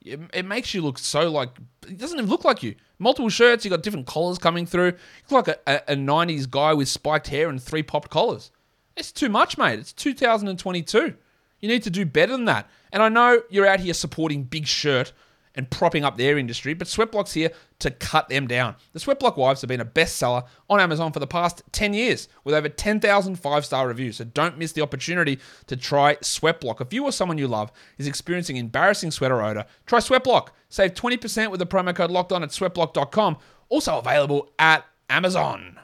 It, 0.03 0.19
it 0.33 0.47
makes 0.47 0.73
you 0.73 0.83
look 0.83 0.99
so 0.99 1.31
like 1.31 1.51
it 1.87 1.99
doesn't 1.99 2.19
even 2.19 2.31
look 2.31 2.45
like 2.45 2.63
you. 2.63 2.75
Multiple 2.99 3.29
shirts, 3.29 3.65
you 3.65 3.71
got 3.71 3.83
different 3.83 4.07
collars 4.07 4.39
coming 4.39 4.67
through. 4.67 4.87
You 4.87 5.37
look 5.37 5.47
like 5.47 5.61
a, 5.67 5.91
a, 5.91 5.93
a 5.93 5.97
90s 5.97 6.49
guy 6.49 6.75
with 6.75 6.89
spiked 6.89 7.29
hair 7.29 7.49
and 7.49 7.63
three 7.63 7.83
popped 7.83 8.11
collars. 8.11 8.51
It's 8.97 9.13
too 9.13 9.29
much, 9.29 9.57
mate. 9.57 9.79
It's 9.79 9.93
2022. 9.93 11.15
You 11.61 11.69
need 11.69 11.83
to 11.83 11.91
do 11.91 12.05
better 12.05 12.33
than 12.33 12.47
that. 12.47 12.69
And 12.93 13.03
I 13.03 13.09
know 13.09 13.43
you're 13.51 13.67
out 13.67 13.81
here 13.81 13.95
supporting 13.95 14.45
Big 14.45 14.67
Shirt 14.67 15.13
and 15.55 15.71
propping 15.71 16.05
up 16.05 16.17
their 16.17 16.39
industry, 16.39 16.75
but 16.75 16.87
Sweatblock's 16.87 17.33
here 17.33 17.51
to 17.81 17.91
cut 17.91 18.29
them 18.29 18.47
down. 18.47 18.77
The 18.93 19.01
Sweatblock 19.01 19.37
Wives 19.37 19.61
have 19.63 19.69
been 19.69 19.81
a 19.81 19.85
bestseller 19.85 20.45
on 20.69 20.81
Amazon 20.81 21.13
for 21.13 21.19
the 21.19 21.27
past 21.27 21.63
10 21.73 21.93
years 21.93 22.29
with 22.45 22.55
over 22.55 22.69
10,000 22.69 23.37
five 23.37 23.65
star 23.65 23.89
reviews. 23.89 24.17
So 24.17 24.25
don't 24.25 24.59
miss 24.59 24.73
the 24.73 24.83
opportunity 24.83 25.39
to 25.67 25.77
try 25.77 26.17
Sweatblock. 26.17 26.81
If 26.81 26.93
you 26.93 27.05
or 27.05 27.13
someone 27.13 27.39
you 27.39 27.49
love 27.49 27.73
is 27.99 28.07
experiencing 28.07 28.57
embarrassing 28.57 29.11
sweater 29.11 29.43
odor, 29.43 29.65
try 29.87 29.99
Sweatblock. 29.99 30.49
Save 30.69 30.95
20% 30.95 31.51
with 31.51 31.59
the 31.59 31.67
promo 31.67 31.95
code 31.95 32.11
locked 32.11 32.33
on 32.33 32.43
at 32.43 32.51
sweatblock.com. 32.51 33.37
Also 33.69 33.99
available 33.99 34.51
at 34.59 34.85
Amazon. 35.09 35.79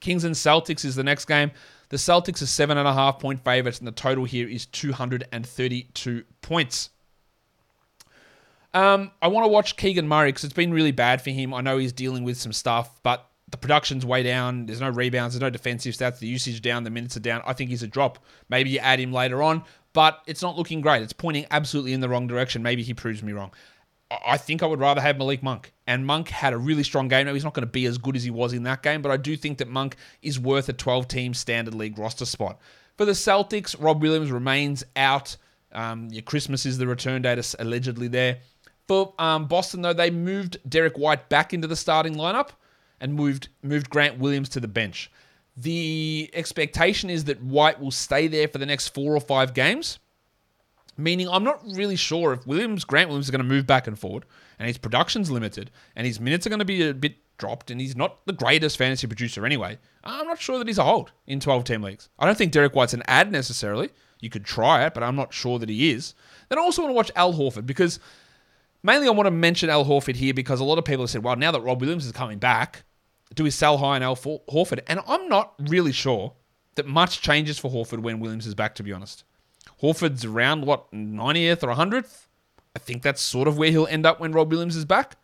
Kings 0.00 0.24
and 0.24 0.34
Celtics 0.34 0.84
is 0.84 0.96
the 0.96 1.04
next 1.04 1.24
game. 1.26 1.50
The 1.90 1.96
Celtics 1.96 2.42
are 2.42 2.46
seven 2.46 2.76
and 2.76 2.86
a 2.86 2.92
half 2.92 3.18
point 3.18 3.42
favorites, 3.42 3.78
and 3.78 3.88
the 3.88 3.92
total 3.92 4.24
here 4.24 4.48
is 4.48 4.66
232 4.66 6.24
points. 6.42 6.90
Um, 8.78 9.10
I 9.20 9.26
want 9.26 9.44
to 9.44 9.48
watch 9.48 9.76
Keegan 9.76 10.06
Murray 10.06 10.28
because 10.28 10.44
it's 10.44 10.52
been 10.52 10.72
really 10.72 10.92
bad 10.92 11.20
for 11.20 11.30
him. 11.30 11.52
I 11.52 11.62
know 11.62 11.78
he's 11.78 11.92
dealing 11.92 12.22
with 12.22 12.36
some 12.36 12.52
stuff, 12.52 13.00
but 13.02 13.28
the 13.50 13.56
production's 13.56 14.06
way 14.06 14.22
down. 14.22 14.66
There's 14.66 14.80
no 14.80 14.88
rebounds, 14.88 15.34
there's 15.34 15.40
no 15.40 15.50
defensive 15.50 15.94
stats. 15.94 16.20
The 16.20 16.28
usage 16.28 16.62
down, 16.62 16.84
the 16.84 16.90
minutes 16.90 17.16
are 17.16 17.20
down. 17.20 17.42
I 17.44 17.54
think 17.54 17.70
he's 17.70 17.82
a 17.82 17.88
drop. 17.88 18.20
Maybe 18.48 18.70
you 18.70 18.78
add 18.78 19.00
him 19.00 19.12
later 19.12 19.42
on, 19.42 19.64
but 19.94 20.22
it's 20.28 20.42
not 20.42 20.56
looking 20.56 20.80
great. 20.80 21.02
It's 21.02 21.12
pointing 21.12 21.44
absolutely 21.50 21.92
in 21.92 21.98
the 21.98 22.08
wrong 22.08 22.28
direction. 22.28 22.62
Maybe 22.62 22.84
he 22.84 22.94
proves 22.94 23.20
me 23.20 23.32
wrong. 23.32 23.50
I 24.24 24.36
think 24.36 24.62
I 24.62 24.66
would 24.66 24.78
rather 24.78 25.00
have 25.00 25.18
Malik 25.18 25.42
Monk. 25.42 25.72
And 25.88 26.06
Monk 26.06 26.28
had 26.28 26.52
a 26.52 26.58
really 26.58 26.84
strong 26.84 27.08
game. 27.08 27.26
Now, 27.26 27.34
he's 27.34 27.44
not 27.44 27.54
going 27.54 27.66
to 27.66 27.72
be 27.72 27.84
as 27.86 27.98
good 27.98 28.14
as 28.14 28.22
he 28.22 28.30
was 28.30 28.52
in 28.52 28.62
that 28.62 28.84
game, 28.84 29.02
but 29.02 29.10
I 29.10 29.16
do 29.16 29.36
think 29.36 29.58
that 29.58 29.68
Monk 29.68 29.96
is 30.22 30.38
worth 30.38 30.68
a 30.68 30.72
12 30.72 31.08
team 31.08 31.34
standard 31.34 31.74
league 31.74 31.98
roster 31.98 32.24
spot. 32.24 32.60
For 32.96 33.04
the 33.04 33.12
Celtics, 33.12 33.74
Rob 33.76 34.00
Williams 34.00 34.30
remains 34.30 34.84
out. 34.94 35.36
Um, 35.72 36.08
your 36.10 36.22
Christmas 36.22 36.64
is 36.64 36.78
the 36.78 36.86
return 36.86 37.22
date, 37.22 37.54
allegedly 37.58 38.08
there. 38.08 38.38
For 38.88 39.14
um, 39.18 39.46
Boston, 39.46 39.82
though, 39.82 39.92
they 39.92 40.10
moved 40.10 40.58
Derrick 40.68 40.96
White 40.96 41.28
back 41.28 41.52
into 41.52 41.68
the 41.68 41.76
starting 41.76 42.14
lineup 42.14 42.50
and 43.00 43.14
moved 43.14 43.48
moved 43.62 43.90
Grant 43.90 44.18
Williams 44.18 44.48
to 44.50 44.60
the 44.60 44.68
bench. 44.68 45.10
The 45.56 46.30
expectation 46.32 47.10
is 47.10 47.24
that 47.24 47.42
White 47.42 47.80
will 47.80 47.90
stay 47.90 48.28
there 48.28 48.48
for 48.48 48.58
the 48.58 48.66
next 48.66 48.88
four 48.88 49.14
or 49.14 49.20
five 49.20 49.54
games. 49.54 49.98
Meaning, 50.96 51.28
I'm 51.28 51.44
not 51.44 51.62
really 51.64 51.94
sure 51.94 52.32
if 52.32 52.46
Williams, 52.46 52.84
Grant 52.84 53.08
Williams, 53.08 53.26
is 53.26 53.30
going 53.30 53.42
to 53.42 53.44
move 53.44 53.68
back 53.68 53.86
and 53.86 53.96
forward, 53.96 54.24
and 54.58 54.66
his 54.66 54.78
production's 54.78 55.30
limited, 55.30 55.70
and 55.94 56.06
his 56.06 56.18
minutes 56.18 56.44
are 56.44 56.50
going 56.50 56.58
to 56.58 56.64
be 56.64 56.88
a 56.88 56.92
bit 56.92 57.16
dropped, 57.38 57.70
and 57.70 57.80
he's 57.80 57.94
not 57.94 58.26
the 58.26 58.32
greatest 58.32 58.76
fantasy 58.76 59.06
producer 59.06 59.46
anyway. 59.46 59.78
I'm 60.02 60.26
not 60.26 60.40
sure 60.40 60.58
that 60.58 60.66
he's 60.66 60.78
a 60.78 60.84
hold 60.84 61.12
in 61.26 61.38
12 61.38 61.62
team 61.64 61.82
leagues. 61.82 62.08
I 62.18 62.26
don't 62.26 62.36
think 62.36 62.50
Derrick 62.50 62.74
White's 62.74 62.94
an 62.94 63.04
ad 63.06 63.30
necessarily. 63.30 63.90
You 64.20 64.28
could 64.28 64.44
try 64.44 64.84
it, 64.84 64.94
but 64.94 65.04
I'm 65.04 65.14
not 65.14 65.32
sure 65.32 65.60
that 65.60 65.68
he 65.68 65.90
is. 65.90 66.14
Then 66.48 66.58
I 66.58 66.62
also 66.62 66.82
want 66.82 66.90
to 66.90 66.96
watch 66.96 67.12
Al 67.14 67.34
Horford 67.34 67.66
because 67.66 68.00
mainly 68.88 69.06
I 69.06 69.10
want 69.10 69.26
to 69.26 69.30
mention 69.30 69.68
Al 69.68 69.84
Horford 69.84 70.16
here 70.16 70.32
because 70.32 70.60
a 70.60 70.64
lot 70.64 70.78
of 70.78 70.84
people 70.84 71.02
have 71.02 71.10
said, 71.10 71.22
well, 71.22 71.36
now 71.36 71.52
that 71.52 71.60
Rob 71.60 71.80
Williams 71.80 72.06
is 72.06 72.12
coming 72.12 72.38
back, 72.38 72.84
do 73.34 73.44
we 73.44 73.50
sell 73.50 73.76
high 73.76 73.96
on 73.96 74.02
Al 74.02 74.16
Horford? 74.16 74.80
And 74.86 75.00
I'm 75.06 75.28
not 75.28 75.52
really 75.58 75.92
sure 75.92 76.32
that 76.76 76.86
much 76.86 77.20
changes 77.20 77.58
for 77.58 77.70
Horford 77.70 78.00
when 78.00 78.18
Williams 78.18 78.46
is 78.46 78.54
back, 78.54 78.74
to 78.76 78.82
be 78.82 78.92
honest. 78.92 79.24
Horford's 79.82 80.24
around, 80.24 80.64
what, 80.64 80.90
90th 80.90 81.62
or 81.62 81.74
100th? 81.74 82.26
I 82.74 82.78
think 82.78 83.02
that's 83.02 83.20
sort 83.20 83.46
of 83.46 83.58
where 83.58 83.70
he'll 83.70 83.86
end 83.88 84.06
up 84.06 84.20
when 84.20 84.32
Rob 84.32 84.50
Williams 84.50 84.74
is 84.74 84.86
back. 84.86 85.16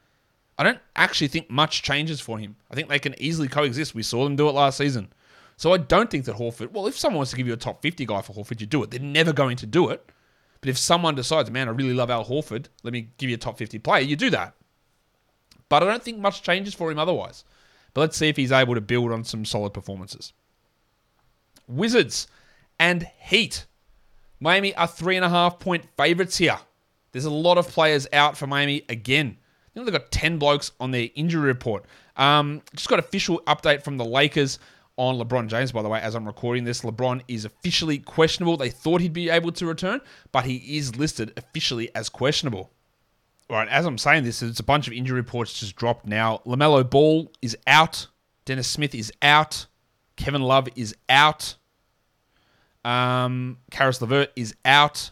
I 0.59 0.63
don't 0.63 0.81
actually 0.95 1.29
think 1.29 1.49
much 1.51 1.83
changes 1.83 2.21
for 2.21 2.39
him. 2.39 2.57
I 2.71 2.75
think 2.75 2.89
they 2.89 2.99
can 2.99 3.15
easily 3.19 3.49
coexist. 3.49 3.95
We 3.95 4.03
saw 4.03 4.25
them 4.25 4.37
do 4.37 4.49
it 4.49 4.53
last 4.53 4.77
season. 4.77 5.09
So 5.57 5.73
I 5.73 5.79
don't 5.79 6.11
think 6.11 6.27
that 6.27 6.37
Horford, 6.37 6.73
well, 6.73 6.87
if 6.87 6.99
someone 6.99 7.19
wants 7.19 7.31
to 7.31 7.37
give 7.37 7.47
you 7.47 7.55
a 7.55 7.57
top 7.57 7.81
50 7.81 8.05
guy 8.05 8.21
for 8.21 8.35
Horford, 8.35 8.61
you 8.61 8.67
do 8.67 8.83
it. 8.83 8.91
They're 8.91 9.01
never 9.01 9.33
going 9.33 9.57
to 9.57 9.67
do 9.67 9.89
it. 9.89 10.07
But 10.65 10.71
if 10.71 10.79
someone 10.79 11.15
decides, 11.15 11.51
man, 11.51 11.69
I 11.69 11.73
really 11.73 11.93
love 11.93 12.09
Al 12.09 12.25
Horford, 12.25 12.69
let 12.83 12.95
me 12.95 13.11
give 13.19 13.29
you 13.29 13.35
a 13.35 13.39
top 13.39 13.59
50 13.59 13.81
player, 13.81 14.01
you 14.01 14.17
do 14.17 14.31
that. 14.31 14.55
But 15.69 15.83
I 15.83 15.87
don't 15.87 16.03
think 16.03 16.19
much 16.19 16.41
changes 16.41 16.73
for 16.73 16.91
him 16.91 16.99
otherwise. 16.99 17.45
But 17.93 18.01
let's 18.01 18.17
see 18.17 18.31
if 18.31 18.39
he's 18.39 18.51
able 18.51 18.75
to 18.75 18.81
build 18.81 19.13
on 19.13 19.25
some 19.25 19.45
solid 19.45 19.75
performances. 19.75 20.33
Wizards 21.69 22.29
and 22.81 23.07
Heat. 23.21 23.67
Miami 24.41 24.75
are 24.75 24.87
three 24.87 25.17
and 25.17 25.25
a 25.27 25.29
half 25.29 25.59
point 25.59 25.85
favorites 25.99 26.39
here. 26.39 26.57
There's 27.13 27.27
a 27.27 27.31
lot 27.31 27.59
of 27.59 27.69
players 27.69 28.07
out 28.15 28.39
for 28.39 28.47
Miami 28.47 28.87
again. 28.89 29.37
I 29.37 29.75
think 29.75 29.85
they've 29.85 30.01
got 30.01 30.11
10 30.13 30.39
blokes 30.39 30.73
on 30.81 30.93
their 30.93 31.11
injury 31.15 31.43
report. 31.43 31.85
Um, 32.17 32.63
just 32.75 32.89
got 32.89 32.99
official 32.99 33.43
update 33.47 33.83
from 33.83 33.99
the 33.99 34.05
Lakers 34.07 34.59
on 34.97 35.17
LeBron 35.17 35.49
James, 35.49 35.73
by 35.73 35.83
the 35.83 35.89
way, 35.89 36.01
as 36.01 36.15
I'm 36.15 36.27
recording 36.27 36.65
this. 36.65 36.83
LeBron 36.83 37.23
is 37.27 37.45
officially 37.45 37.99
questionable. 37.99 38.57
They 38.57 38.71
thought 38.71 39.01
he'd 39.01 39.13
be 39.13 39.31
able 39.31 39.53
to 39.53 39.67
return, 39.67 40.01
but 40.33 40.45
he 40.45 40.79
is 40.79 40.97
listed 40.97 41.33
officially 41.37 41.95
as 41.95 42.09
questionable. 42.09 42.71
All 43.51 43.57
right, 43.57 43.69
as 43.69 43.85
I'm 43.85 43.99
saying 43.99 44.25
this, 44.25 44.43
it's 44.43 44.61
a 44.61 44.65
bunch 44.65 44.87
of 44.87 44.93
injury 44.93 45.17
reports 45.17 45.59
just 45.59 45.77
dropped 45.77 46.07
now. 46.07 46.41
LaMelo 46.47 46.89
Ball 46.89 47.31
is 47.43 47.57
out. 47.67 48.07
Dennis 48.45 48.69
Smith 48.69 48.95
is 48.95 49.13
out. 49.21 49.67
Kevin 50.17 50.43
Love 50.43 50.69
is 50.77 50.95
out. 51.09 51.57
Um, 52.85 53.59
Caris 53.71 54.01
LeVert 54.01 54.31
is 54.37 54.55
out. 54.65 55.11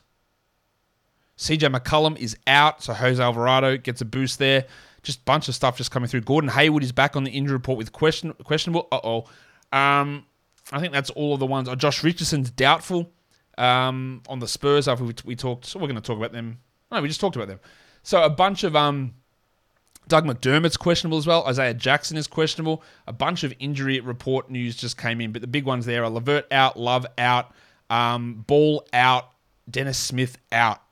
CJ 1.37 1.75
McCollum 1.75 2.16
is 2.18 2.37
out, 2.47 2.83
so 2.83 2.92
Jose 2.92 3.23
Alvarado 3.23 3.77
gets 3.77 4.01
a 4.01 4.05
boost 4.05 4.38
there. 4.38 4.66
Just 5.03 5.21
a 5.21 5.23
bunch 5.25 5.49
of 5.49 5.55
stuff 5.55 5.77
just 5.77 5.90
coming 5.90 6.09
through. 6.09 6.21
Gordon 6.21 6.51
Hayward 6.51 6.85
is 6.85 6.92
back 6.92 7.16
on 7.16 7.25
the 7.25 7.31
injury 7.33 7.55
report 7.55 7.77
with 7.79 7.90
question 7.92 8.33
questionable. 8.45 8.87
Uh 8.92 9.01
oh. 9.03 9.25
Um, 9.73 10.27
I 10.71 10.81
think 10.81 10.93
that's 10.93 11.11
all 11.11 11.35
of 11.35 11.41
the 11.41 11.47
ones. 11.47 11.69
Oh, 11.69 11.75
Josh 11.75 12.05
Richardson's 12.05 12.51
doubtful 12.51 13.11
um, 13.59 14.23
on 14.29 14.39
the 14.39 14.49
Spurs 14.49 14.89
after 14.89 15.05
we, 15.05 15.15
we 15.25 15.37
talked. 15.37 15.67
So 15.67 15.79
we're 15.79 15.87
going 15.87 15.97
to 15.97 16.03
talk 16.03 16.17
about 16.19 16.33
them. 16.33 16.59
No, 16.91 17.01
we 17.01 17.09
just 17.09 17.21
talked 17.21 17.37
about 17.37 17.49
them. 17.49 17.61
So 18.03 18.23
a 18.23 18.31
bunch 18.31 18.65
of 18.65 18.77
um, 18.77 19.15
Doug 20.09 20.25
McDermott's 20.25 20.77
questionable 20.77 21.19
as 21.19 21.27
well. 21.27 21.47
Isaiah 21.47 21.75
Jackson 21.75 22.17
is 22.17 22.27
questionable. 22.27 22.83
A 23.07 23.13
bunch 23.13 23.45
of 23.45 23.55
injury 23.59 24.01
report 24.01 24.51
news 24.51 24.77
just 24.77 24.99
came 24.99 25.21
in, 25.21 25.33
but 25.33 25.41
the 25.41 25.49
big 25.49 25.65
ones 25.65 25.87
there 25.87 26.05
are 26.05 26.11
Levert 26.11 26.53
out, 26.53 26.79
Love 26.79 27.07
out, 27.19 27.53
um, 27.91 28.45
Ball 28.47 28.87
out, 28.93 29.31
Dennis 29.71 29.99
Smith 29.99 30.39
out. 30.51 30.83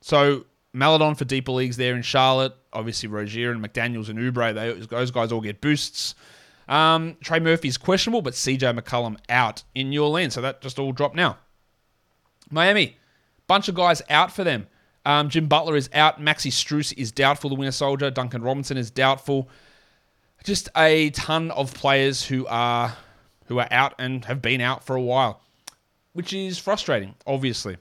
So 0.00 0.46
Maledon 0.72 1.14
for 1.14 1.24
deeper 1.24 1.52
leagues 1.52 1.76
there 1.76 1.96
in 1.96 2.02
Charlotte. 2.02 2.54
Obviously 2.72 3.08
Rozier 3.08 3.50
and 3.50 3.62
McDaniels 3.64 4.08
and 4.08 4.18
Oubre. 4.18 4.54
they, 4.54 4.72
those 4.86 5.10
guys 5.10 5.32
all 5.32 5.40
get 5.40 5.60
boosts. 5.60 6.14
Um, 6.68 7.16
Trey 7.22 7.40
Murphy's 7.40 7.78
questionable, 7.78 8.22
but 8.22 8.34
CJ 8.34 8.78
McCollum 8.78 9.16
out 9.28 9.62
in 9.74 9.90
New 9.90 10.04
Orleans. 10.04 10.34
So 10.34 10.42
that 10.42 10.60
just 10.60 10.78
all 10.78 10.92
dropped 10.92 11.16
now. 11.16 11.38
Miami, 12.50 12.96
bunch 13.46 13.68
of 13.68 13.74
guys 13.74 14.02
out 14.10 14.32
for 14.32 14.44
them. 14.44 14.66
Um, 15.06 15.30
Jim 15.30 15.46
Butler 15.46 15.76
is 15.76 15.88
out. 15.94 16.20
Maxi 16.20 16.50
Strus 16.50 16.92
is 16.96 17.10
doubtful, 17.10 17.50
the 17.50 17.56
winter 17.56 17.72
soldier. 17.72 18.10
Duncan 18.10 18.42
Robinson 18.42 18.76
is 18.76 18.90
doubtful. 18.90 19.48
Just 20.44 20.68
a 20.76 21.10
ton 21.10 21.50
of 21.52 21.72
players 21.74 22.24
who 22.24 22.46
are 22.46 22.96
who 23.46 23.58
are 23.58 23.68
out 23.70 23.94
and 23.98 24.26
have 24.26 24.42
been 24.42 24.60
out 24.60 24.84
for 24.84 24.94
a 24.94 25.00
while, 25.00 25.40
which 26.12 26.34
is 26.34 26.58
frustrating, 26.58 27.14
obviously. 27.26 27.78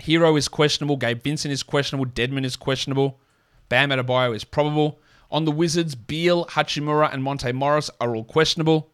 Herro 0.00 0.36
is 0.38 0.48
questionable. 0.48 0.96
Gabe 0.96 1.22
Vincent 1.22 1.52
is 1.52 1.62
questionable. 1.62 2.10
Dedmon 2.10 2.44
is 2.44 2.56
questionable. 2.56 3.20
Bam 3.68 3.90
Adebayo 3.90 4.34
is 4.34 4.44
probable. 4.44 4.98
On 5.30 5.44
the 5.44 5.52
Wizards, 5.52 5.94
Beal, 5.94 6.44
Hachimura, 6.46 7.12
and 7.12 7.22
Monte 7.22 7.52
Morris 7.52 7.90
are 8.00 8.14
all 8.16 8.24
questionable. 8.24 8.90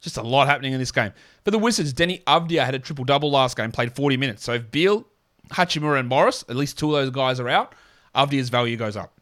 Just 0.00 0.16
a 0.16 0.22
lot 0.22 0.46
happening 0.46 0.72
in 0.72 0.78
this 0.78 0.92
game. 0.92 1.12
For 1.44 1.50
the 1.50 1.58
Wizards, 1.58 1.92
Deni 1.92 2.22
Avdija 2.24 2.64
had 2.64 2.74
a 2.74 2.78
triple 2.78 3.04
double 3.04 3.30
last 3.30 3.56
game, 3.56 3.72
played 3.72 3.92
40 3.94 4.16
minutes. 4.16 4.44
So 4.44 4.54
if 4.54 4.70
Beal, 4.70 5.04
Hachimura, 5.50 5.98
and 5.98 6.08
Morris, 6.08 6.44
at 6.48 6.56
least 6.56 6.78
two 6.78 6.94
of 6.94 7.02
those 7.02 7.10
guys 7.10 7.40
are 7.40 7.48
out, 7.48 7.74
Avdija's 8.14 8.48
value 8.48 8.76
goes 8.76 8.96
up. 8.96 9.12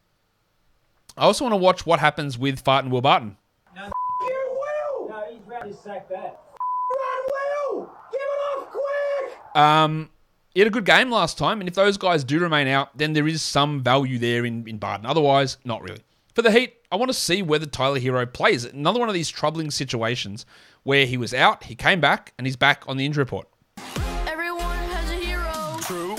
I 1.17 1.23
also 1.25 1.45
want 1.45 1.55
to 1.55 1.59
watch 1.59 1.87
what 1.87 1.99
happens 1.99 2.37
with 2.37 2.61
Fart 2.61 2.85
and 2.85 2.93
Will 2.93 3.01
Barton. 3.01 3.39
No, 3.75 3.85
you 4.21 4.59
Will! 5.01 5.09
No, 5.09 5.25
he's 5.31 5.47
ready 5.47 5.71
to 5.71 5.77
sack 5.77 6.09
that. 6.11 6.41
Run, 6.91 7.25
Will! 7.73 7.91
Give 8.13 8.21
it 8.21 8.59
off 8.59 8.69
quick! 8.71 9.57
Um, 9.57 10.11
he 10.53 10.61
had 10.61 10.67
a 10.67 10.71
good 10.71 10.85
game 10.85 11.11
last 11.11 11.39
time, 11.39 11.61
and 11.61 11.69
if 11.69 11.75
those 11.75 11.97
guys 11.97 12.23
do 12.23 12.39
remain 12.39 12.69
out, 12.69 12.97
then 12.97 13.15
there 13.15 13.27
is 13.27 13.41
some 13.41 13.83
value 13.83 14.19
there 14.19 14.45
in, 14.45 14.69
in 14.69 14.77
Barton. 14.77 15.07
Otherwise, 15.07 15.57
not 15.65 15.83
really. 15.83 16.03
For 16.37 16.43
the 16.43 16.53
Heat, 16.53 16.75
I 16.93 16.97
want 16.97 17.09
to 17.09 17.15
see 17.15 17.41
whether 17.41 17.65
Tyler 17.65 17.99
Herro 17.99 18.31
plays. 18.31 18.67
Another 18.67 19.01
one 19.01 19.09
of 19.09 19.15
these 19.15 19.31
troubling 19.31 19.71
situations 19.71 20.45
where 20.83 21.07
he 21.07 21.17
was 21.17 21.33
out, 21.33 21.65
he 21.65 21.75
came 21.75 21.99
back, 21.99 22.35
and 22.37 22.47
he's 22.47 22.57
back 22.57 22.85
on 22.87 22.99
the 22.99 23.07
injury 23.07 23.23
report. 23.23 23.49
Everyone 24.27 24.61
has 24.61 25.11
a 25.11 25.15
hero. 25.15 25.79
True. 25.81 26.15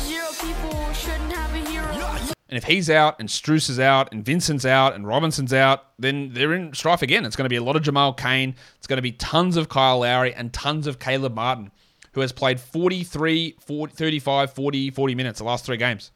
Zero 0.00 0.26
people 0.38 0.92
shouldn't 0.92 1.32
have 1.32 1.54
a 1.54 1.70
hero. 1.70 2.34
And 2.50 2.58
if 2.58 2.64
he's 2.64 2.90
out, 2.90 3.18
and 3.18 3.26
Strus 3.26 3.70
is 3.70 3.80
out, 3.80 4.12
and 4.12 4.22
Vincent's 4.22 4.66
out, 4.66 4.94
and 4.94 5.06
Robinson's 5.06 5.54
out, 5.54 5.98
then 5.98 6.34
they're 6.34 6.52
in 6.52 6.74
strife 6.74 7.00
again. 7.00 7.24
It's 7.24 7.34
going 7.34 7.46
to 7.46 7.48
be 7.48 7.56
a 7.56 7.62
lot 7.62 7.74
of 7.74 7.80
Jamal 7.80 8.12
Cain. 8.12 8.56
It's 8.76 8.86
going 8.86 8.98
to 8.98 9.02
be 9.02 9.12
tons 9.12 9.56
of 9.56 9.70
Kyle 9.70 10.00
Lowry 10.00 10.34
and 10.34 10.52
tons 10.52 10.86
of 10.86 10.98
Caleb 10.98 11.34
Martin, 11.34 11.70
who 12.12 12.20
has 12.20 12.32
played 12.32 12.60
43, 12.60 13.56
40, 13.60 13.94
35, 13.94 14.52
40, 14.52 14.90
40 14.90 15.14
minutes 15.14 15.38
the 15.38 15.44
last 15.46 15.64
three 15.64 15.78
games. 15.78 16.10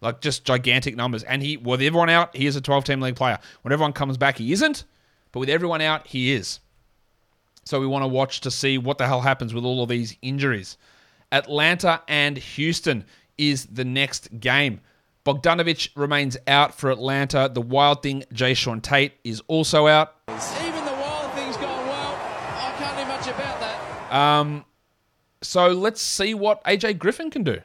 Like 0.00 0.20
just 0.20 0.44
gigantic 0.44 0.96
numbers. 0.96 1.24
And 1.24 1.42
he, 1.42 1.56
with 1.56 1.82
everyone 1.82 2.08
out, 2.08 2.36
he 2.36 2.46
is 2.46 2.56
a 2.56 2.60
12 2.60 2.84
team 2.84 3.00
league 3.00 3.16
player. 3.16 3.38
When 3.62 3.72
everyone 3.72 3.92
comes 3.92 4.16
back, 4.16 4.38
he 4.38 4.52
isn't. 4.52 4.84
But 5.32 5.40
with 5.40 5.48
everyone 5.48 5.80
out, 5.80 6.06
he 6.06 6.32
is. 6.32 6.60
So 7.64 7.80
we 7.80 7.86
want 7.86 8.02
to 8.02 8.08
watch 8.08 8.40
to 8.42 8.50
see 8.50 8.78
what 8.78 8.98
the 8.98 9.06
hell 9.06 9.20
happens 9.20 9.52
with 9.52 9.64
all 9.64 9.82
of 9.82 9.88
these 9.88 10.16
injuries. 10.22 10.78
Atlanta 11.30 12.00
and 12.08 12.38
Houston 12.38 13.04
is 13.36 13.66
the 13.66 13.84
next 13.84 14.40
game. 14.40 14.80
Bogdanovic 15.26 15.90
remains 15.94 16.38
out 16.46 16.74
for 16.74 16.90
Atlanta. 16.90 17.50
The 17.52 17.60
wild 17.60 18.02
thing, 18.02 18.24
Jae'Sean 18.32 18.82
Tate, 18.82 19.12
is 19.24 19.42
also 19.46 19.86
out. 19.86 20.14
Even 20.28 20.84
the 20.86 20.92
wild 20.92 21.32
thing's 21.32 21.56
gone 21.58 21.86
well. 21.86 22.16
I 22.16 22.74
can't 22.78 22.96
do 22.96 23.04
much 23.04 23.26
about 23.26 23.60
that. 23.60 24.12
Um, 24.14 24.64
so 25.42 25.68
let's 25.68 26.00
see 26.00 26.32
what 26.32 26.64
AJ 26.64 26.98
Griffin 26.98 27.30
can 27.30 27.44
do. 27.44 27.60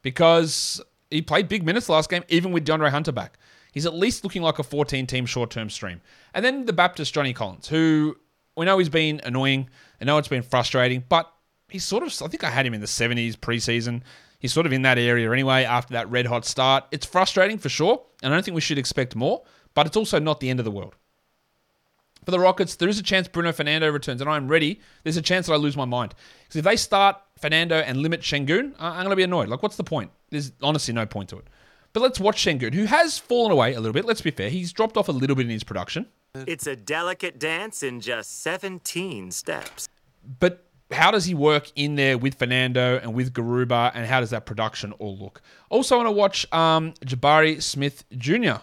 Because 0.00 0.80
he 1.10 1.22
played 1.22 1.48
big 1.48 1.64
minutes 1.64 1.88
last 1.88 2.10
game, 2.10 2.24
even 2.28 2.52
with 2.52 2.66
DeAndre 2.66 2.90
Hunter 2.90 3.12
back. 3.12 3.38
He's 3.72 3.86
at 3.86 3.94
least 3.94 4.24
looking 4.24 4.42
like 4.42 4.58
a 4.58 4.62
14 4.62 5.06
team 5.06 5.26
short 5.26 5.50
term 5.50 5.68
stream. 5.70 6.00
And 6.34 6.44
then 6.44 6.64
the 6.64 6.72
Baptist, 6.72 7.12
Johnny 7.12 7.32
Collins, 7.32 7.68
who 7.68 8.16
we 8.56 8.64
know 8.64 8.78
he's 8.78 8.88
been 8.88 9.20
annoying. 9.24 9.68
I 10.00 10.04
know 10.04 10.18
it's 10.18 10.28
been 10.28 10.42
frustrating, 10.42 11.04
but 11.08 11.30
he's 11.68 11.84
sort 11.84 12.02
of, 12.02 12.08
I 12.22 12.28
think 12.28 12.44
I 12.44 12.50
had 12.50 12.66
him 12.66 12.74
in 12.74 12.80
the 12.80 12.86
70s 12.86 13.36
preseason. 13.36 14.02
He's 14.38 14.52
sort 14.52 14.66
of 14.66 14.72
in 14.72 14.82
that 14.82 14.98
area 14.98 15.30
anyway 15.30 15.64
after 15.64 15.94
that 15.94 16.10
red 16.10 16.26
hot 16.26 16.44
start. 16.44 16.84
It's 16.90 17.06
frustrating 17.06 17.58
for 17.58 17.68
sure, 17.68 18.02
and 18.22 18.32
I 18.32 18.36
don't 18.36 18.44
think 18.44 18.54
we 18.54 18.60
should 18.60 18.78
expect 18.78 19.16
more, 19.16 19.42
but 19.74 19.86
it's 19.86 19.96
also 19.96 20.18
not 20.18 20.40
the 20.40 20.50
end 20.50 20.58
of 20.58 20.64
the 20.64 20.70
world. 20.70 20.94
For 22.24 22.32
the 22.32 22.40
Rockets, 22.40 22.76
there 22.76 22.88
is 22.88 22.98
a 22.98 23.02
chance 23.02 23.28
Bruno 23.28 23.52
Fernando 23.52 23.88
returns, 23.90 24.20
and 24.20 24.28
I'm 24.28 24.48
ready. 24.48 24.80
There's 25.04 25.16
a 25.16 25.22
chance 25.22 25.46
that 25.46 25.52
I 25.52 25.56
lose 25.56 25.76
my 25.76 25.84
mind. 25.84 26.14
Because 26.42 26.56
if 26.56 26.64
they 26.64 26.76
start 26.76 27.16
Fernando 27.38 27.76
and 27.76 27.98
limit 27.98 28.20
Sengun, 28.22 28.74
I- 28.78 28.88
I'm 28.90 28.96
going 29.04 29.10
to 29.10 29.16
be 29.16 29.22
annoyed. 29.22 29.48
Like, 29.48 29.62
what's 29.62 29.76
the 29.76 29.84
point? 29.84 30.10
There's 30.30 30.52
honestly 30.62 30.94
no 30.94 31.06
point 31.06 31.28
to 31.30 31.38
it. 31.38 31.46
But 31.92 32.02
let's 32.02 32.20
watch 32.20 32.44
Sengun, 32.44 32.74
who 32.74 32.84
has 32.84 33.18
fallen 33.18 33.52
away 33.52 33.72
a 33.74 33.80
little 33.80 33.92
bit. 33.94 34.04
Let's 34.04 34.20
be 34.20 34.30
fair. 34.30 34.50
He's 34.50 34.72
dropped 34.72 34.96
off 34.96 35.08
a 35.08 35.12
little 35.12 35.36
bit 35.36 35.46
in 35.46 35.50
his 35.50 35.64
production. 35.64 36.06
It's 36.34 36.66
a 36.66 36.76
delicate 36.76 37.38
dance 37.38 37.82
in 37.82 38.00
just 38.00 38.42
17 38.42 39.30
steps. 39.30 39.88
But 40.38 40.64
how 40.90 41.10
does 41.10 41.24
he 41.24 41.34
work 41.34 41.70
in 41.74 41.94
there 41.94 42.18
with 42.18 42.34
Fernando 42.34 42.98
and 42.98 43.14
with 43.14 43.32
Garuba, 43.32 43.92
and 43.94 44.06
how 44.06 44.20
does 44.20 44.30
that 44.30 44.44
production 44.44 44.92
all 44.92 45.16
look? 45.16 45.40
Also, 45.70 45.94
I 45.94 45.98
want 45.98 46.08
to 46.08 46.12
watch 46.12 46.52
um, 46.52 46.92
Jabari 47.04 47.62
Smith 47.62 48.04
Jr. 48.16 48.56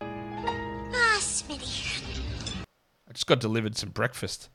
Ah, 0.00 1.16
Smitty. 1.20 2.64
I 3.08 3.12
just 3.12 3.26
got 3.26 3.38
delivered 3.40 3.76
some 3.76 3.90
breakfast. 3.90 4.48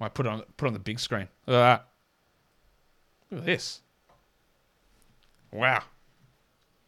Might 0.00 0.14
put 0.14 0.26
it 0.26 0.28
on 0.30 0.42
put 0.56 0.66
it 0.66 0.68
on 0.68 0.72
the 0.72 0.78
big 0.80 0.98
screen. 1.00 1.28
Look 1.46 1.56
at 1.56 1.60
that. 1.60 1.88
Look 3.30 3.40
at 3.40 3.46
this. 3.46 3.80
Wow. 5.52 5.82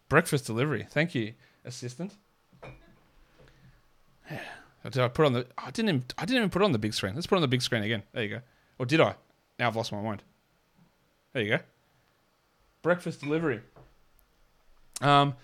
Breakfast 0.09 0.47
delivery. 0.47 0.87
Thank 0.91 1.15
you, 1.15 1.35
assistant. 1.65 2.17
Did 4.83 4.99
I 4.99 5.09
put 5.09 5.27
on 5.27 5.35
the? 5.35 5.47
I 5.59 5.71
didn't. 5.71 5.89
Even, 5.89 6.05
I 6.19 6.25
didn't 6.25 6.39
even 6.39 6.51
put 6.51 6.63
on 6.63 6.73
the 6.73 6.79
big 6.79 6.95
screen. 6.95 7.15
Let's 7.15 7.27
put 7.27 7.37
on 7.37 7.43
the 7.43 7.49
big 7.49 7.63
screen 7.63 7.83
again. 7.83 8.03
There 8.13 8.23
you 8.23 8.29
go. 8.31 8.41
Or 8.79 8.87
did 8.87 9.01
I? 9.01 9.15
Now 9.59 9.69
I've 9.69 9.77
lost 9.77 9.93
my 9.93 10.01
mind. 10.01 10.23
There 11.33 11.43
you 11.43 11.51
go. 11.51 11.59
Breakfast 12.83 13.21
delivery. 13.21 13.61
Um, 15.03 15.35